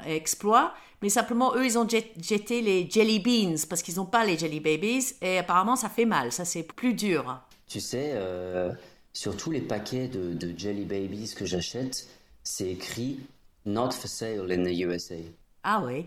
exploit 0.05 0.73
mais 1.03 1.09
simplement 1.09 1.53
eux 1.57 1.65
ils 1.65 1.77
ont 1.77 1.85
jeté 1.87 2.61
les 2.61 2.89
jelly 2.89 3.19
beans 3.19 3.57
parce 3.69 3.83
qu'ils 3.83 3.95
n'ont 3.95 4.05
pas 4.05 4.25
les 4.25 4.37
jelly 4.37 4.61
babies 4.61 5.13
et 5.21 5.37
apparemment 5.37 5.75
ça 5.75 5.89
fait 5.89 6.05
mal, 6.05 6.31
ça 6.31 6.45
c'est 6.45 6.63
plus 6.63 6.93
dur. 6.93 7.41
Tu 7.67 7.81
sais, 7.81 8.11
euh, 8.13 8.71
sur 9.11 9.35
tous 9.35 9.51
les 9.51 9.59
paquets 9.59 10.07
de, 10.07 10.57
jelly 10.57 10.85
babies 10.85 11.33
que 11.35 11.45
j'achète, 11.45 12.07
c'est 12.41 12.69
écrit 12.69 13.19
Not 13.65 13.91
for 13.91 14.09
sale 14.09 14.49
in 14.49 14.63
the 14.63 14.79
USA. 14.79 15.15
Ah 15.63 15.83
oui 15.85 16.05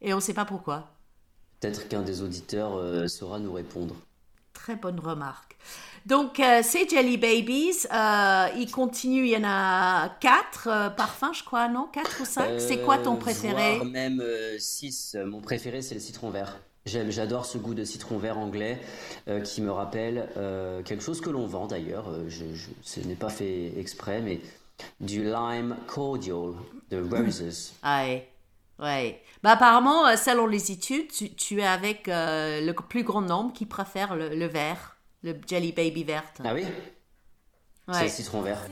Et 0.00 0.14
on 0.14 0.16
ne 0.16 0.22
sait 0.22 0.34
pas 0.34 0.46
pourquoi. 0.46 0.88
Peut-être 1.60 1.88
qu'un 1.88 2.02
des 2.02 2.22
auditeurs 2.22 2.76
euh, 2.76 3.08
saura 3.08 3.38
nous 3.38 3.52
répondre. 3.52 3.94
Très 4.62 4.76
bonne 4.76 5.00
remarque. 5.00 5.56
Donc, 6.06 6.40
euh, 6.40 6.60
ces 6.62 6.88
Jelly 6.88 7.18
Babies, 7.18 7.86
euh, 7.92 8.46
ils 8.56 8.70
continuent, 8.70 9.26
il 9.26 9.32
y 9.32 9.36
en 9.36 9.44
a 9.44 10.08
quatre 10.20 10.68
euh, 10.68 10.88
parfums, 10.88 11.34
je 11.34 11.44
crois, 11.44 11.68
non? 11.68 11.88
Quatre 11.92 12.22
ou 12.22 12.24
cinq? 12.24 12.58
C'est 12.58 12.78
quoi 12.78 12.98
ton 12.98 13.16
préféré? 13.16 13.76
Voire 13.76 13.84
même 13.84 14.22
six. 14.58 15.16
Mon 15.26 15.40
préféré, 15.40 15.82
c'est 15.82 15.94
le 15.94 16.00
citron 16.00 16.30
vert. 16.30 16.58
J'adore 16.86 17.44
ce 17.44 17.58
goût 17.58 17.74
de 17.74 17.84
citron 17.84 18.16
vert 18.16 18.38
anglais 18.38 18.80
qui 19.44 19.60
me 19.60 19.70
rappelle 19.70 20.28
quelque 20.84 21.02
chose 21.02 21.20
que 21.20 21.28
l'on 21.28 21.46
vend 21.46 21.66
d'ailleurs. 21.66 22.10
Je, 22.28 22.46
ce 22.82 23.00
n'est 23.00 23.14
pas 23.14 23.28
fait 23.28 23.78
exprès, 23.78 24.22
mais 24.22 24.40
du 24.98 25.22
lime 25.22 25.76
cordial 25.86 26.54
de 26.90 27.02
Roses. 27.10 27.74
Ah 27.82 28.04
ouais. 28.04 28.26
Ouais. 28.80 29.22
Bah, 29.42 29.50
apparemment, 29.52 30.16
selon 30.16 30.46
les 30.46 30.70
études, 30.70 31.08
tu, 31.36 31.60
es 31.60 31.66
avec 31.66 32.04
le 32.06 32.72
plus 32.72 33.04
grand 33.04 33.22
nombre 33.22 33.52
qui 33.52 33.66
préfère 33.66 34.16
le, 34.16 34.34
le 34.34 34.46
vert. 34.46 34.96
Le 35.22 35.34
Jelly 35.46 35.72
Baby 35.72 36.04
verte. 36.04 36.40
Ah 36.42 36.54
oui? 36.54 36.64
C'est 37.92 38.04
le 38.04 38.08
citron 38.08 38.40
vert. 38.40 38.62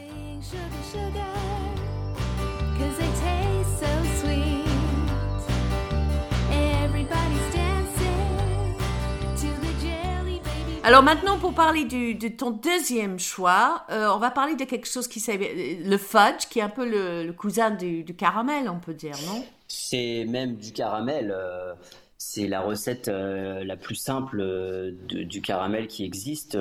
Alors 10.85 11.03
maintenant, 11.03 11.39
pour 11.39 11.53
parler 11.53 11.85
du, 11.85 12.15
de 12.15 12.29
ton 12.29 12.51
deuxième 12.51 13.19
choix, 13.19 13.85
euh, 13.91 14.09
on 14.11 14.19
va 14.19 14.31
parler 14.31 14.55
de 14.55 14.65
quelque 14.65 14.89
chose 14.89 15.07
qui 15.07 15.21
s'appelle 15.21 15.87
le 15.87 15.99
fudge, 15.99 16.47
qui 16.49 16.61
est 16.61 16.63
un 16.63 16.71
peu 16.71 16.89
le, 16.89 17.31
cousin 17.33 17.71
du, 17.71 18.07
caramel, 18.17 18.71
on 18.71 18.79
peut 18.79 18.95
dire, 18.95 19.17
non? 19.27 19.45
C'est 19.69 20.25
même 20.27 20.57
du 20.57 20.73
caramel. 20.73 21.31
Euh, 21.31 21.75
c'est 22.17 22.49
la 22.49 22.61
recette 22.61 23.09
euh, 23.09 23.63
la 23.63 23.77
plus 23.77 23.95
simple 23.95 24.41
euh, 24.41 24.93
du 25.07 25.41
caramel 25.41 25.87
qui 25.87 26.05
existe. 26.05 26.59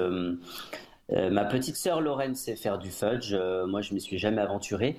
Ma 1.10 1.46
petite 1.46 1.78
sœur 1.78 2.02
Lorraine 2.02 2.36
sait 2.36 2.58
faire 2.58 2.78
du 2.78 2.91
fudge. 2.91 3.34
moi, 3.67 3.82
je 3.82 3.91
ne 3.91 3.96
me 3.96 4.00
suis 4.00 4.17
jamais 4.17 4.41
aventuré. 4.41 4.98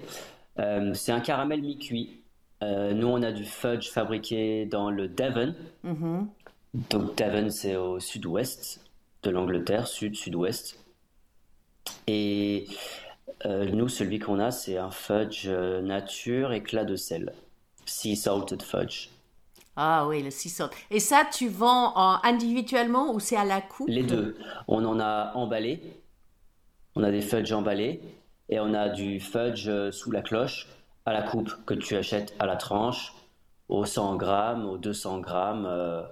c'est 0.56 1.12
un 1.12 1.20
caramel 1.20 1.60
mi-cuit. 1.60 2.22
nous, 2.62 3.06
on 3.06 3.22
a 3.22 3.30
du 3.30 3.44
fudge 3.44 3.90
fabriqué 3.90 4.64
dans 4.64 4.90
le 4.90 5.06
Devon. 5.08 5.54
Mm-hmm. 5.84 6.26
Donc, 6.90 7.18
Devon, 7.18 7.50
c'est 7.50 7.76
au 7.76 8.00
sud-ouest 8.00 8.80
de 9.22 9.30
l'Angleterre, 9.30 9.86
sud-sud-ouest. 9.86 10.82
Et 12.06 12.68
nous, 13.44 13.88
celui 13.88 14.18
qu'on 14.18 14.38
a, 14.38 14.50
c'est 14.50 14.78
un 14.78 14.90
fudge 14.90 15.46
nature 15.46 16.52
éclat 16.52 16.86
de 16.86 16.96
sel. 16.96 17.34
Sea 17.88 18.16
salted 18.16 18.62
fudge. 18.62 19.08
Ah 19.80 20.06
oui, 20.08 20.22
le 20.24 20.30
six 20.30 20.60
Et 20.90 20.98
ça, 20.98 21.22
tu 21.32 21.48
vends 21.48 21.94
individuellement 22.24 23.14
ou 23.14 23.20
c'est 23.20 23.36
à 23.36 23.44
la 23.44 23.60
coupe? 23.60 23.88
Les 23.88 24.02
deux. 24.02 24.36
On 24.66 24.84
en 24.84 24.98
a 24.98 25.30
emballé. 25.36 25.80
On 26.96 27.04
a 27.04 27.12
des 27.12 27.20
fudge 27.20 27.52
emballés. 27.52 28.00
Et 28.48 28.58
on 28.58 28.74
a 28.74 28.88
du 28.88 29.20
fudge 29.20 29.68
euh, 29.68 29.92
sous 29.92 30.10
la 30.10 30.22
cloche 30.22 30.66
à 31.06 31.12
la 31.12 31.22
coupe 31.22 31.52
que 31.64 31.74
tu 31.74 31.94
achètes 31.94 32.34
à 32.40 32.46
la 32.46 32.56
tranche, 32.56 33.14
au 33.68 33.84
100 33.84 34.16
grammes, 34.16 34.66
au 34.66 34.78
200 34.78 35.20
grammes. 35.20 35.66
Euh, 35.66 36.02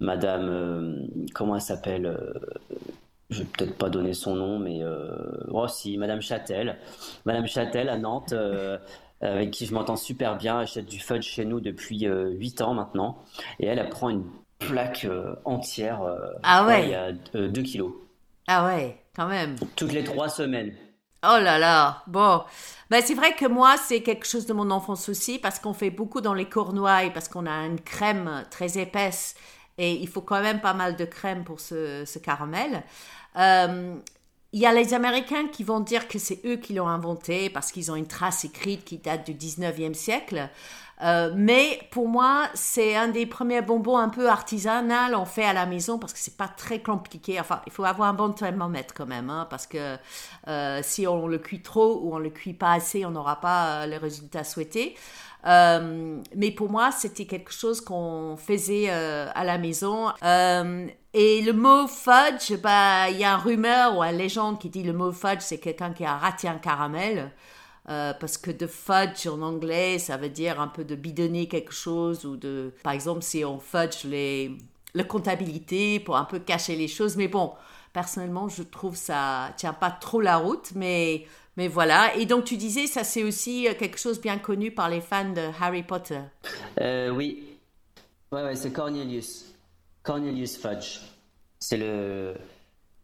madame, 0.00 0.48
euh, 0.48 1.06
comment 1.34 1.56
elle 1.56 1.60
s'appelle 1.60 2.16
Je 3.28 3.40
vais 3.40 3.44
peut-être 3.44 3.76
pas 3.76 3.90
donner 3.90 4.14
son 4.14 4.36
nom, 4.36 4.58
mais 4.58 4.80
oh 5.50 5.68
si, 5.68 5.98
Madame 5.98 6.22
Châtel. 6.22 6.78
Madame 7.26 7.46
Châtel 7.46 7.90
à 7.90 7.98
Nantes 7.98 8.34
avec 9.20 9.50
qui 9.50 9.66
je 9.66 9.74
m'entends 9.74 9.96
super 9.96 10.36
bien. 10.36 10.58
Achète 10.58 10.86
du 10.86 10.98
fudge 10.98 11.24
chez 11.24 11.44
nous 11.44 11.60
depuis 11.60 12.06
8 12.06 12.60
euh, 12.60 12.64
ans 12.64 12.74
maintenant. 12.74 13.22
Et 13.60 13.66
elle, 13.66 13.78
elle 13.78 13.88
prend 13.88 14.10
une 14.10 14.24
plaque 14.58 15.04
euh, 15.04 15.34
entière. 15.44 16.02
Euh, 16.02 16.18
ah 16.42 16.66
ouais 16.66 16.84
Il 16.84 16.90
y 16.90 16.94
a 16.94 17.12
2 17.12 17.62
kilos. 17.62 17.92
Ah 18.46 18.66
ouais, 18.66 19.02
quand 19.14 19.26
même. 19.26 19.56
Toutes 19.74 19.92
les 19.92 20.04
3 20.04 20.28
semaines. 20.28 20.74
Oh 21.24 21.38
là 21.40 21.58
là, 21.58 22.02
bon. 22.06 22.42
Ben, 22.90 23.02
c'est 23.02 23.14
vrai 23.14 23.34
que 23.34 23.46
moi, 23.46 23.76
c'est 23.78 24.02
quelque 24.02 24.26
chose 24.26 24.46
de 24.46 24.52
mon 24.52 24.70
enfance 24.70 25.08
aussi, 25.08 25.40
parce 25.40 25.58
qu'on 25.58 25.72
fait 25.72 25.90
beaucoup 25.90 26.20
dans 26.20 26.34
les 26.34 26.44
cornouailles, 26.44 27.12
parce 27.12 27.26
qu'on 27.26 27.46
a 27.46 27.66
une 27.66 27.80
crème 27.80 28.44
très 28.50 28.78
épaisse, 28.78 29.34
et 29.76 29.92
il 29.92 30.06
faut 30.06 30.20
quand 30.20 30.40
même 30.40 30.60
pas 30.60 30.74
mal 30.74 30.94
de 30.94 31.04
crème 31.04 31.42
pour 31.42 31.58
ce, 31.58 32.04
ce 32.04 32.18
caramel. 32.20 32.84
Il 34.52 34.60
y 34.60 34.66
a 34.66 34.72
les 34.72 34.94
Américains 34.94 35.48
qui 35.48 35.64
vont 35.64 35.80
dire 35.80 36.08
que 36.08 36.18
c'est 36.18 36.40
eux 36.44 36.56
qui 36.56 36.72
l'ont 36.72 36.88
inventé 36.88 37.50
parce 37.50 37.72
qu'ils 37.72 37.90
ont 37.90 37.96
une 37.96 38.06
trace 38.06 38.44
écrite 38.44 38.84
qui 38.84 38.98
date 38.98 39.26
du 39.26 39.34
19e 39.34 39.94
siècle. 39.94 40.48
Euh, 41.02 41.32
mais 41.36 41.80
pour 41.90 42.08
moi, 42.08 42.48
c'est 42.54 42.96
un 42.96 43.08
des 43.08 43.26
premiers 43.26 43.60
bonbons 43.60 43.98
un 43.98 44.08
peu 44.08 44.30
artisanal 44.30 45.14
on 45.14 45.26
fait 45.26 45.44
à 45.44 45.52
la 45.52 45.66
maison 45.66 45.98
parce 45.98 46.14
que 46.14 46.18
c'est 46.18 46.36
pas 46.38 46.48
très 46.48 46.80
compliqué. 46.80 47.38
Enfin, 47.38 47.60
il 47.66 47.72
faut 47.72 47.84
avoir 47.84 48.08
un 48.08 48.14
bon 48.14 48.32
thermomètre 48.32 48.94
quand 48.94 49.06
même, 49.06 49.28
hein, 49.28 49.46
parce 49.50 49.66
que 49.66 49.98
euh, 50.48 50.80
si 50.82 51.06
on 51.06 51.26
le 51.26 51.38
cuit 51.38 51.60
trop 51.60 52.00
ou 52.02 52.14
on 52.14 52.18
le 52.18 52.30
cuit 52.30 52.54
pas 52.54 52.72
assez, 52.72 53.04
on 53.04 53.10
n'aura 53.10 53.40
pas 53.40 53.82
euh, 53.82 53.86
le 53.86 53.98
résultat 53.98 54.42
souhaité. 54.42 54.96
Euh, 55.46 56.20
mais 56.34 56.50
pour 56.50 56.70
moi, 56.70 56.90
c'était 56.90 57.26
quelque 57.26 57.52
chose 57.52 57.80
qu'on 57.80 58.36
faisait 58.36 58.86
euh, 58.90 59.28
à 59.34 59.44
la 59.44 59.58
maison. 59.58 60.08
Euh, 60.22 60.86
et 61.14 61.42
le 61.42 61.52
mot 61.52 61.86
fudge, 61.86 62.56
bah, 62.60 63.08
il 63.10 63.18
y 63.18 63.24
a 63.24 63.34
une 63.34 63.40
rumeur 63.40 63.96
ou 63.96 64.02
une 64.02 64.16
légende 64.16 64.58
qui 64.58 64.68
dit 64.68 64.82
le 64.82 64.92
mot 64.92 65.12
fudge, 65.12 65.40
c'est 65.40 65.58
quelqu'un 65.58 65.92
qui 65.92 66.04
a 66.04 66.16
raté 66.16 66.48
un 66.48 66.58
caramel. 66.58 67.30
parce 67.86 68.36
que 68.38 68.50
de 68.50 68.66
fudge 68.66 69.26
en 69.28 69.40
anglais, 69.42 69.98
ça 69.98 70.16
veut 70.16 70.28
dire 70.28 70.60
un 70.60 70.68
peu 70.68 70.84
de 70.84 70.96
bidonner 70.96 71.46
quelque 71.46 71.72
chose 71.72 72.24
ou 72.24 72.36
de, 72.36 72.74
par 72.82 72.92
exemple, 72.92 73.22
si 73.22 73.44
on 73.44 73.60
fudge 73.60 74.04
les, 74.04 74.50
la 74.94 75.04
comptabilité 75.04 76.00
pour 76.00 76.16
un 76.16 76.24
peu 76.24 76.40
cacher 76.40 76.74
les 76.76 76.88
choses. 76.88 77.16
Mais 77.16 77.28
bon, 77.28 77.52
personnellement, 77.96 78.46
je 78.50 78.62
trouve 78.62 78.94
ça 78.94 79.54
tient 79.56 79.72
pas 79.72 79.90
trop 79.90 80.20
la 80.20 80.36
route, 80.36 80.72
mais 80.74 81.24
mais 81.56 81.66
voilà. 81.66 82.14
Et 82.16 82.26
donc, 82.26 82.44
tu 82.44 82.58
disais, 82.58 82.86
ça 82.86 83.04
c'est 83.04 83.24
aussi 83.24 83.66
euh, 83.66 83.72
quelque 83.72 83.98
chose 83.98 84.20
bien 84.20 84.36
connu 84.36 84.70
par 84.70 84.90
les 84.90 85.00
fans 85.00 85.32
de 85.32 85.48
Harry 85.58 85.82
Potter. 85.82 86.20
Euh, 86.78 87.08
oui. 87.08 87.42
Ouais, 88.30 88.54
c'est 88.54 88.70
Cornelius. 88.70 89.46
Cornelius 90.02 90.58
Fudge. 90.58 91.00
C'est 91.58 91.78
le, 91.78 92.34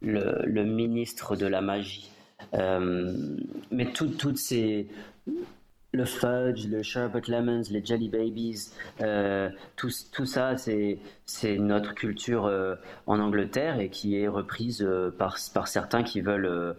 le, 0.02 0.64
ministre 0.64 1.36
de 1.36 1.46
la 1.46 1.62
magie. 1.62 2.10
Euh, 2.52 3.16
mais 3.70 3.90
toutes 3.94 4.36
ces. 4.36 4.88
Le 5.92 6.06
fudge, 6.06 6.66
le 6.68 6.82
sherbet 6.82 7.22
lemons, 7.28 7.62
les 7.70 7.84
jelly 7.84 8.08
babies, 8.08 8.70
tout, 9.76 9.90
tout, 10.12 10.26
ça, 10.26 10.56
c'est 10.56 10.98
notre 11.58 11.94
culture 11.94 12.50
en 13.06 13.20
Angleterre 13.20 13.78
et 13.78 13.90
qui 13.90 14.16
est 14.16 14.26
reprise 14.26 14.86
par, 15.18 15.36
par 15.52 15.68
certains 15.68 16.02
qui 16.02 16.22
veulent 16.22 16.74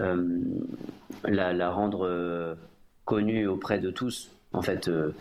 euh, 0.00 0.26
la, 1.24 1.70
rendre 1.70 2.04
euh, 2.06 2.54
connue 3.04 3.46
auprès 3.46 3.78
de 3.78 3.90
tous. 3.90 4.30
En 4.52 4.60
fait, 4.60 4.88
euh, 4.88 5.12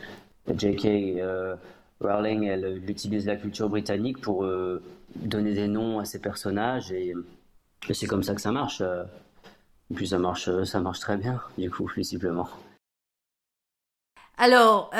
J.K. 0.47 1.21
Rowling, 2.01 2.45
elle, 2.45 2.81
utilise 2.89 3.27
la 3.27 3.35
culture 3.35 3.69
britannique 3.69 4.19
pour 4.19 4.45
donner 5.15 5.53
des 5.53 5.67
noms 5.67 5.99
à 5.99 6.05
ses 6.05 6.19
personnages 6.19 6.91
et, 6.91 7.13
c'est 7.91 8.07
comme 8.07 8.23
ça 8.23 8.33
que 8.33 8.41
ça 8.41 8.51
marche. 8.51 8.81
Et 8.81 9.93
puis 9.93 10.07
ça 10.07 10.17
marche, 10.17 10.49
ça 10.63 10.79
marche 10.79 10.99
très 10.99 11.17
bien, 11.17 11.41
du 11.57 11.69
coup, 11.69 11.89
visiblement. 11.95 12.49
Alors, 14.37 14.91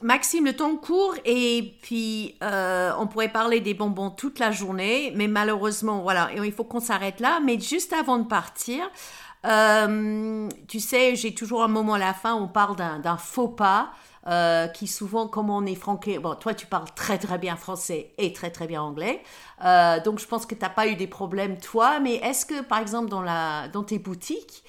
Maxime, 0.00 0.46
le 0.46 0.54
temps 0.54 0.76
court 0.76 1.16
et 1.24 1.74
puis 1.82 2.36
on 2.40 3.06
pourrait 3.06 3.32
parler 3.32 3.60
des 3.60 3.74
bonbons 3.74 4.10
toute 4.10 4.38
la 4.38 4.50
journée, 4.50 5.12
mais 5.16 5.26
malheureusement, 5.26 6.00
voilà, 6.02 6.30
il 6.32 6.52
faut 6.52 6.64
qu'on 6.64 6.80
s'arrête 6.80 7.20
là. 7.20 7.40
Mais 7.44 7.58
juste 7.58 7.92
avant 7.92 8.18
de 8.18 8.26
partir, 8.26 8.88
euh, 9.44 10.48
tu 10.68 10.80
sais, 10.80 11.16
j'ai 11.16 11.34
toujours 11.34 11.62
un 11.62 11.68
moment 11.68 11.94
à 11.94 11.98
la 11.98 12.14
fin, 12.14 12.34
on 12.34 12.48
parle 12.48 12.76
d'un 12.76 13.16
faux 13.16 13.48
pas. 13.48 13.90
Euh, 14.28 14.68
qui 14.68 14.86
souvent, 14.86 15.26
comme 15.26 15.50
on 15.50 15.66
est 15.66 15.74
franqué, 15.74 16.20
bon, 16.20 16.36
toi 16.36 16.54
tu 16.54 16.66
parles 16.66 16.86
très 16.94 17.18
très 17.18 17.38
bien 17.38 17.56
français 17.56 18.12
et 18.18 18.32
très 18.32 18.52
très 18.52 18.68
bien 18.68 18.80
anglais, 18.80 19.20
euh, 19.64 19.98
donc 19.98 20.20
je 20.20 20.26
pense 20.28 20.46
que 20.46 20.54
tu 20.54 20.60
n'as 20.60 20.68
pas 20.68 20.86
eu 20.86 20.94
des 20.94 21.08
problèmes 21.08 21.58
toi, 21.58 21.98
mais 21.98 22.14
est-ce 22.18 22.46
que 22.46 22.62
par 22.62 22.78
exemple 22.78 23.08
dans, 23.08 23.20
la, 23.20 23.66
dans 23.66 23.82
tes 23.82 23.98
boutiques, 23.98 24.62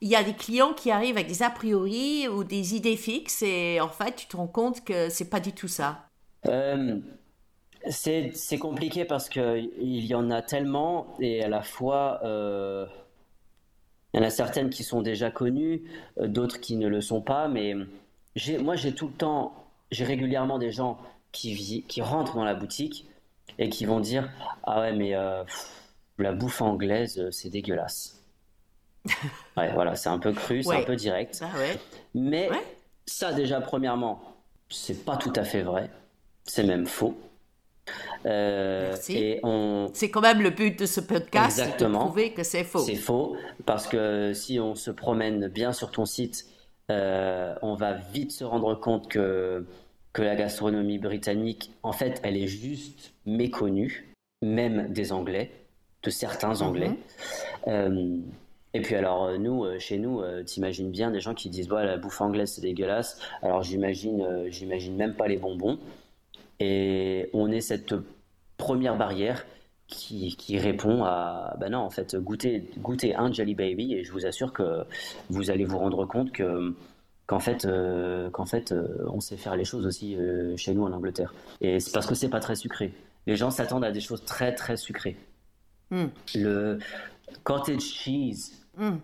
il 0.00 0.08
y 0.08 0.16
a 0.16 0.22
des 0.22 0.34
clients 0.34 0.72
qui 0.74 0.90
arrivent 0.90 1.16
avec 1.16 1.28
des 1.28 1.42
a 1.42 1.50
priori 1.50 2.28
ou 2.28 2.44
des 2.44 2.74
idées 2.74 2.96
fixes 2.96 3.42
et 3.42 3.80
en 3.80 3.88
fait 3.88 4.16
tu 4.16 4.26
te 4.26 4.36
rends 4.36 4.46
compte 4.46 4.84
que 4.84 5.08
c'est 5.08 5.30
pas 5.30 5.40
du 5.40 5.52
tout 5.52 5.68
ça 5.68 6.08
C'est 7.88 8.58
compliqué 8.58 9.04
parce 9.04 9.28
qu'il 9.28 9.70
y 9.80 10.14
en 10.14 10.30
a 10.30 10.42
tellement 10.42 11.16
et 11.18 11.42
à 11.42 11.48
la 11.48 11.62
fois 11.62 12.20
il 14.16 14.20
y 14.20 14.22
en 14.22 14.26
a 14.26 14.30
certaines 14.30 14.70
qui 14.70 14.82
sont 14.82 15.02
déjà 15.02 15.30
connues, 15.30 15.82
euh, 16.18 16.26
d'autres 16.26 16.58
qui 16.58 16.76
ne 16.76 16.88
le 16.88 17.02
sont 17.02 17.20
pas, 17.20 17.48
mais 17.48 17.74
moi 18.60 18.74
j'ai 18.74 18.94
tout 18.94 19.08
le 19.08 19.12
temps, 19.12 19.52
j'ai 19.90 20.04
régulièrement 20.04 20.58
des 20.58 20.72
gens 20.72 20.98
qui, 21.32 21.84
rentrent 22.00 22.34
dans 22.34 22.44
la 22.44 22.54
boutique 22.54 23.06
et 23.58 23.68
qui 23.68 23.84
vont 23.84 24.00
dire 24.00 24.30
Ah 24.62 24.80
ouais, 24.80 24.92
mais 24.94 25.14
euh, 25.14 25.44
la 26.16 26.32
bouffe 26.32 26.62
anglaise, 26.62 27.18
euh, 27.18 27.30
c'est 27.30 27.50
dégueulasse. 27.50 28.15
Ouais, 29.56 29.72
voilà, 29.72 29.94
c'est 29.94 30.08
un 30.08 30.18
peu 30.18 30.32
cru, 30.32 30.62
c'est 30.62 30.76
un 30.76 30.82
peu 30.84 30.96
direct. 30.96 31.42
Mais 32.14 32.48
ça, 33.06 33.32
déjà, 33.32 33.60
premièrement, 33.60 34.20
c'est 34.68 35.04
pas 35.04 35.16
tout 35.16 35.32
à 35.36 35.44
fait 35.44 35.62
vrai. 35.62 35.90
C'est 36.44 36.64
même 36.64 36.86
faux. 36.86 37.16
Euh, 38.24 38.96
et 39.08 39.40
on... 39.42 39.90
C'est 39.92 40.10
quand 40.10 40.20
même 40.20 40.42
le 40.42 40.50
but 40.50 40.78
de 40.78 40.86
ce 40.86 41.00
podcast, 41.00 41.60
de 41.78 41.86
prouver 41.86 42.32
que 42.32 42.42
c'est 42.42 42.64
faux. 42.64 42.80
C'est 42.80 42.96
faux, 42.96 43.36
parce 43.64 43.86
que 43.86 44.32
si 44.32 44.58
on 44.58 44.74
se 44.74 44.90
promène 44.90 45.48
bien 45.48 45.72
sur 45.72 45.90
ton 45.90 46.04
site, 46.04 46.46
euh, 46.90 47.54
on 47.62 47.74
va 47.74 47.94
vite 47.94 48.32
se 48.32 48.44
rendre 48.44 48.74
compte 48.74 49.08
que, 49.08 49.66
que 50.12 50.22
la 50.22 50.34
gastronomie 50.34 50.98
britannique, 50.98 51.72
en 51.82 51.92
fait, 51.92 52.20
elle 52.24 52.36
est 52.36 52.48
juste 52.48 53.12
méconnue, 53.24 54.12
même 54.42 54.92
des 54.92 55.12
Anglais, 55.12 55.52
de 56.02 56.10
certains 56.10 56.62
Anglais. 56.62 56.90
Mhm. 56.90 56.96
Euh, 57.68 58.18
et 58.74 58.80
puis 58.80 58.94
alors 58.94 59.38
nous, 59.38 59.64
chez 59.78 59.98
nous, 59.98 60.22
t'imagines 60.44 60.90
bien 60.90 61.10
des 61.10 61.20
gens 61.20 61.34
qui 61.34 61.48
disent 61.48 61.68
bah, 61.68 61.84
la 61.84 61.96
bouffe 61.96 62.20
anglaise 62.20 62.52
c'est 62.52 62.60
dégueulasse. 62.60 63.18
Alors 63.42 63.62
j'imagine, 63.62 64.50
même 64.96 65.14
pas 65.14 65.28
les 65.28 65.38
bonbons. 65.38 65.78
Et 66.60 67.30
on 67.32 67.50
est 67.50 67.60
cette 67.60 67.94
première 68.56 68.96
barrière 68.96 69.46
qui, 69.86 70.36
qui, 70.36 70.58
répond 70.58 71.04
à 71.04 71.56
ben 71.60 71.70
non 71.70 71.78
en 71.78 71.90
fait 71.90 72.16
goûter 72.16 72.68
goûter 72.78 73.14
un 73.14 73.32
Jelly 73.32 73.54
Baby 73.54 73.94
et 73.94 74.02
je 74.02 74.12
vous 74.12 74.26
assure 74.26 74.52
que 74.52 74.84
vous 75.30 75.50
allez 75.50 75.64
vous 75.64 75.78
rendre 75.78 76.04
compte 76.06 76.32
que 76.32 76.74
qu'en 77.26 77.38
fait 77.38 77.64
euh, 77.64 78.28
qu'en 78.30 78.46
fait 78.46 78.72
euh, 78.72 79.04
on 79.12 79.20
sait 79.20 79.36
faire 79.36 79.54
les 79.54 79.64
choses 79.64 79.86
aussi 79.86 80.16
euh, 80.16 80.56
chez 80.56 80.74
nous 80.74 80.82
en 80.84 80.92
Angleterre 80.92 81.34
et 81.60 81.78
c'est 81.78 81.92
parce 81.92 82.06
que 82.06 82.16
c'est 82.16 82.28
pas 82.28 82.40
très 82.40 82.56
sucré 82.56 82.92
les 83.28 83.36
gens 83.36 83.50
s'attendent 83.50 83.84
à 83.84 83.92
des 83.92 84.00
choses 84.00 84.24
très 84.24 84.54
très 84.54 84.76
sucrées 84.76 85.16
hmm. 85.90 86.06
le 86.34 86.78
cottage 87.44 87.82
cheese 87.82 88.52
hmm 88.76 88.96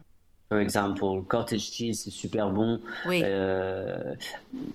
par 0.52 0.60
exemple. 0.60 1.00
Cottage 1.28 1.60
cheese, 1.60 2.02
c'est 2.04 2.10
super 2.10 2.50
bon. 2.50 2.78
Oui. 3.06 3.22
Euh, 3.24 4.14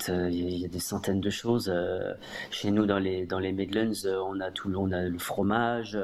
il 0.09 0.57
y 0.57 0.65
a 0.65 0.67
des 0.67 0.79
centaines 0.79 1.21
de 1.21 1.29
choses. 1.29 1.71
Euh, 1.71 2.13
chez 2.49 2.71
nous, 2.71 2.87
dans 2.87 2.97
les, 2.97 3.27
dans 3.27 3.37
les 3.37 3.51
Midlands, 3.51 4.05
euh, 4.05 4.19
on 4.25 4.39
a 4.39 4.49
tout 4.49 4.73
on 4.75 4.91
a 4.91 5.03
le 5.03 5.19
fromage. 5.19 5.95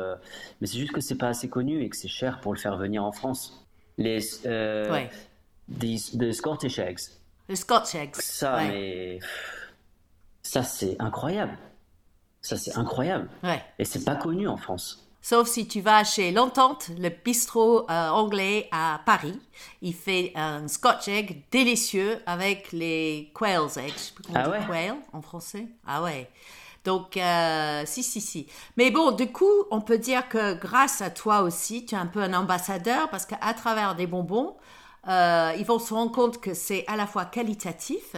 mais 0.61 0.67
c'est 0.67 0.77
juste 0.77 0.91
que 0.91 1.01
c'est 1.01 1.17
pas 1.17 1.29
assez 1.29 1.49
connu 1.49 1.81
et 1.81 1.89
que 1.89 1.97
c'est 1.97 2.07
cher 2.07 2.39
pour 2.39 2.53
le 2.53 2.59
faire 2.59 2.77
venir 2.77 3.03
en 3.03 3.11
France. 3.11 3.65
Les, 3.97 4.21
ouais. 4.45 5.09
des, 5.67 5.97
Scottish 6.33 6.77
eggs. 6.77 6.99
Les 7.49 7.55
Scotch 7.55 7.95
eggs. 7.95 8.15
Ça, 8.19 8.57
mais. 8.57 9.19
Ça, 10.43 10.61
c'est 10.61 10.97
incroyable. 10.99 11.57
Ça, 12.41 12.57
c'est 12.57 12.77
incroyable. 12.77 13.27
Ouais. 13.41 13.63
Et 13.79 13.85
c'est 13.85 14.03
pas 14.03 14.15
connu 14.15 14.47
en 14.47 14.57
France. 14.57 15.03
Sauf 15.25 15.47
si 15.47 15.69
tu 15.69 15.79
vas 15.79 16.03
chez 16.03 16.31
L'Entente, 16.31 16.89
le 16.99 17.07
bistrot 17.07 17.89
euh, 17.89 18.09
anglais 18.09 18.67
à 18.73 18.99
Paris. 19.05 19.39
Il 19.81 19.93
fait 19.93 20.33
un 20.35 20.67
scotch 20.67 21.07
egg 21.07 21.45
délicieux 21.49 22.21
avec 22.25 22.73
les 22.73 23.31
quail's 23.33 23.77
eggs. 23.77 24.13
ah 24.35 24.49
ouais? 24.49 24.59
quail 24.67 24.93
en 25.13 25.21
français. 25.21 25.67
Ah 25.87 26.03
ouais. 26.03 26.29
Donc, 26.83 27.15
euh, 27.15 27.83
si, 27.85 28.03
si, 28.03 28.19
si. 28.19 28.47
Mais 28.75 28.91
bon, 28.91 29.11
du 29.11 29.31
coup, 29.31 29.63
on 29.71 29.79
peut 29.79 29.97
dire 29.97 30.27
que 30.27 30.55
grâce 30.55 31.01
à 31.01 31.09
toi 31.09 31.43
aussi, 31.43 31.85
tu 31.85 31.95
es 31.95 31.97
un 31.97 32.07
peu 32.07 32.21
un 32.21 32.33
ambassadeur 32.33 33.09
parce 33.09 33.25
qu'à 33.25 33.53
travers 33.53 33.95
des 33.95 34.07
bonbons, 34.07 34.57
euh, 35.07 35.53
ils 35.57 35.65
vont 35.65 35.79
se 35.79 35.93
rendre 35.93 36.11
compte 36.11 36.41
que 36.41 36.53
c'est 36.53 36.83
à 36.87 36.97
la 36.97 37.07
fois 37.07 37.23
qualitatif, 37.23 38.17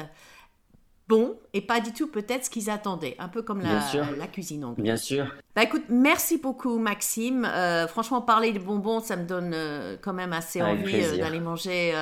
bon 1.07 1.37
et 1.53 1.61
pas 1.61 1.79
du 1.79 1.93
tout 1.93 2.07
peut-être 2.07 2.45
ce 2.45 2.49
qu'ils 2.49 2.69
attendaient, 2.69 3.15
un 3.19 3.29
peu 3.29 3.41
comme 3.41 3.61
la, 3.61 3.81
la, 4.17 4.27
cuisine 4.27 4.65
anglaise. 4.65 4.83
Bien 4.83 4.97
sûr. 4.97 5.27
Bah 5.55 5.63
écoute, 5.63 5.83
merci 5.89 6.37
beaucoup 6.37 6.77
Maxime. 6.77 7.45
Euh, 7.45 7.87
franchement, 7.87 8.21
parler 8.21 8.51
de 8.51 8.59
bonbons, 8.59 8.99
ça 8.99 9.15
me 9.15 9.25
donne 9.25 9.51
euh, 9.53 9.97
quand 10.01 10.13
même 10.13 10.33
assez 10.33 10.61
envie 10.61 11.03
euh, 11.03 11.17
d'aller 11.17 11.39
manger 11.39 11.93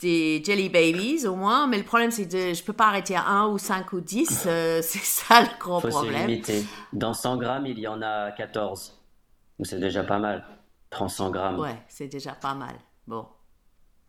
des 0.00 0.42
Jelly 0.44 0.68
Babies 0.68 1.26
au 1.26 1.36
moins. 1.36 1.66
Mais 1.68 1.78
le 1.78 1.84
problème, 1.84 2.10
c'est 2.10 2.28
que 2.28 2.54
je 2.54 2.62
peux 2.64 2.72
pas 2.72 2.88
arrêter 2.88 3.14
à 3.14 3.28
1 3.28 3.48
ou 3.48 3.58
5 3.58 3.92
ou 3.92 4.00
10. 4.00 4.28
c'est 4.28 4.82
ça 4.82 5.42
le 5.42 5.58
grand 5.58 5.80
Faut 5.80 5.88
problème. 5.88 6.26
Limiter. 6.26 6.64
Dans 6.92 7.14
100 7.14 7.36
grammes, 7.36 7.66
il 7.66 7.78
y 7.78 7.86
en 7.86 8.02
a 8.02 8.32
14. 8.32 8.98
C'est 9.62 9.78
déjà 9.78 10.02
pas 10.02 10.18
mal. 10.18 10.44
Prends 10.90 11.08
100 11.08 11.30
grammes. 11.30 11.58
Ouais, 11.60 11.82
c'est 11.88 12.08
déjà 12.08 12.32
pas 12.32 12.54
mal. 12.54 12.74
Bon. 13.06 13.26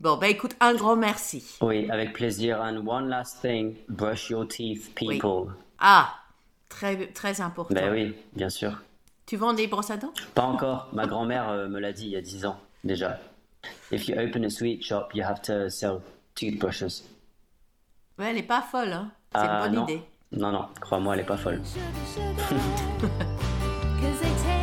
Bon, 0.03 0.17
ben 0.17 0.27
écoute, 0.27 0.53
un 0.59 0.73
grand 0.73 0.97
merci. 0.97 1.57
Oui, 1.61 1.89
avec 1.89 2.11
plaisir. 2.11 2.61
And 2.61 2.85
one 2.85 3.07
last 3.07 3.39
thing, 3.39 3.75
brush 3.87 4.29
your 4.29 4.45
teeth, 4.45 4.93
people. 4.95 5.53
Ah, 5.79 6.13
très, 6.67 7.07
très 7.07 7.39
important. 7.39 7.73
Ben 7.73 7.89
oui, 7.89 8.13
bien 8.33 8.49
sûr. 8.49 8.81
Tu 9.25 9.37
vends 9.37 9.53
des 9.53 9.67
brosses 9.67 9.91
à 9.91 9.95
dents? 9.95 10.11
Pas 10.35 10.43
encore. 10.43 10.89
Ma 10.91 11.07
grand-mère 11.07 11.47
euh, 11.47 11.69
me 11.69 11.79
l'a 11.79 11.93
dit 11.93 12.07
il 12.07 12.11
y 12.11 12.17
a 12.17 12.21
10 12.21 12.45
ans 12.45 12.59
déjà. 12.83 13.17
If 13.93 14.09
you 14.09 14.17
open 14.17 14.43
a 14.43 14.49
sweet 14.49 14.83
shop, 14.83 15.07
you 15.13 15.23
have 15.23 15.41
to 15.43 15.69
sell 15.69 16.01
toothbrushes. 16.35 17.03
Ouais, 18.19 18.31
elle 18.31 18.35
n'est 18.35 18.43
pas 18.43 18.61
folle, 18.61 18.91
hein. 18.91 19.09
C'est 19.33 19.39
une 19.39 19.47
ah, 19.47 19.69
bonne 19.69 19.83
idée. 19.83 20.01
Non, 20.33 20.51
non, 20.51 20.65
crois-moi, 20.81 21.13
elle 21.13 21.21
n'est 21.21 21.25
pas 21.25 21.37
folle. 21.37 21.61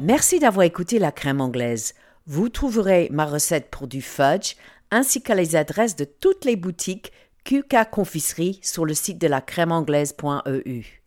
Merci 0.00 0.38
d'avoir 0.38 0.64
écouté 0.64 0.98
la 0.98 1.12
crème 1.12 1.42
anglaise. 1.42 1.92
Vous 2.26 2.48
trouverez 2.48 3.08
ma 3.12 3.26
recette 3.26 3.68
pour 3.70 3.86
du 3.86 4.00
fudge 4.00 4.54
ainsi 4.90 5.20
que 5.20 5.34
les 5.34 5.56
adresses 5.56 5.94
de 5.94 6.04
toutes 6.06 6.46
les 6.46 6.56
boutiques 6.56 7.12
QK 7.44 7.90
Confiserie 7.90 8.58
sur 8.62 8.86
le 8.86 8.94
site 8.94 9.18
de 9.18 9.26
la 9.26 9.42
crème 9.42 9.72
anglaise.eu. 9.72 11.02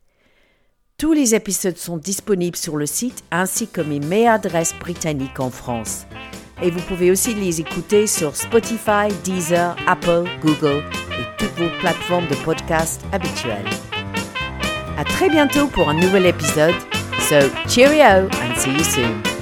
Tous 0.99 1.11
les 1.11 1.33
épisodes 1.33 1.75
sont 1.75 1.97
disponibles 1.97 2.55
sur 2.55 2.77
le 2.77 2.85
site 2.85 3.23
ainsi 3.31 3.67
que 3.67 3.81
mes 3.81 3.99
meilleures 3.99 4.35
adresses 4.35 4.75
britanniques 4.79 5.39
en 5.39 5.49
France. 5.49 6.05
Et 6.61 6.69
vous 6.69 6.81
pouvez 6.81 7.09
aussi 7.09 7.33
les 7.33 7.61
écouter 7.61 8.05
sur 8.05 8.35
Spotify, 8.35 9.07
Deezer, 9.23 9.75
Apple, 9.87 10.29
Google 10.43 10.83
et 11.09 11.25
toutes 11.39 11.57
vos 11.57 11.79
plateformes 11.79 12.27
de 12.27 12.35
podcast 12.45 13.01
habituelles. 13.11 13.69
À 14.99 15.03
très 15.03 15.29
bientôt 15.29 15.65
pour 15.65 15.89
un 15.89 15.95
nouvel 15.95 16.27
épisode 16.27 16.75
So, 17.29 17.49
cheerio 17.67 18.27
and 18.31 18.57
see 18.59 18.73
you 18.73 18.83
soon. 18.83 19.32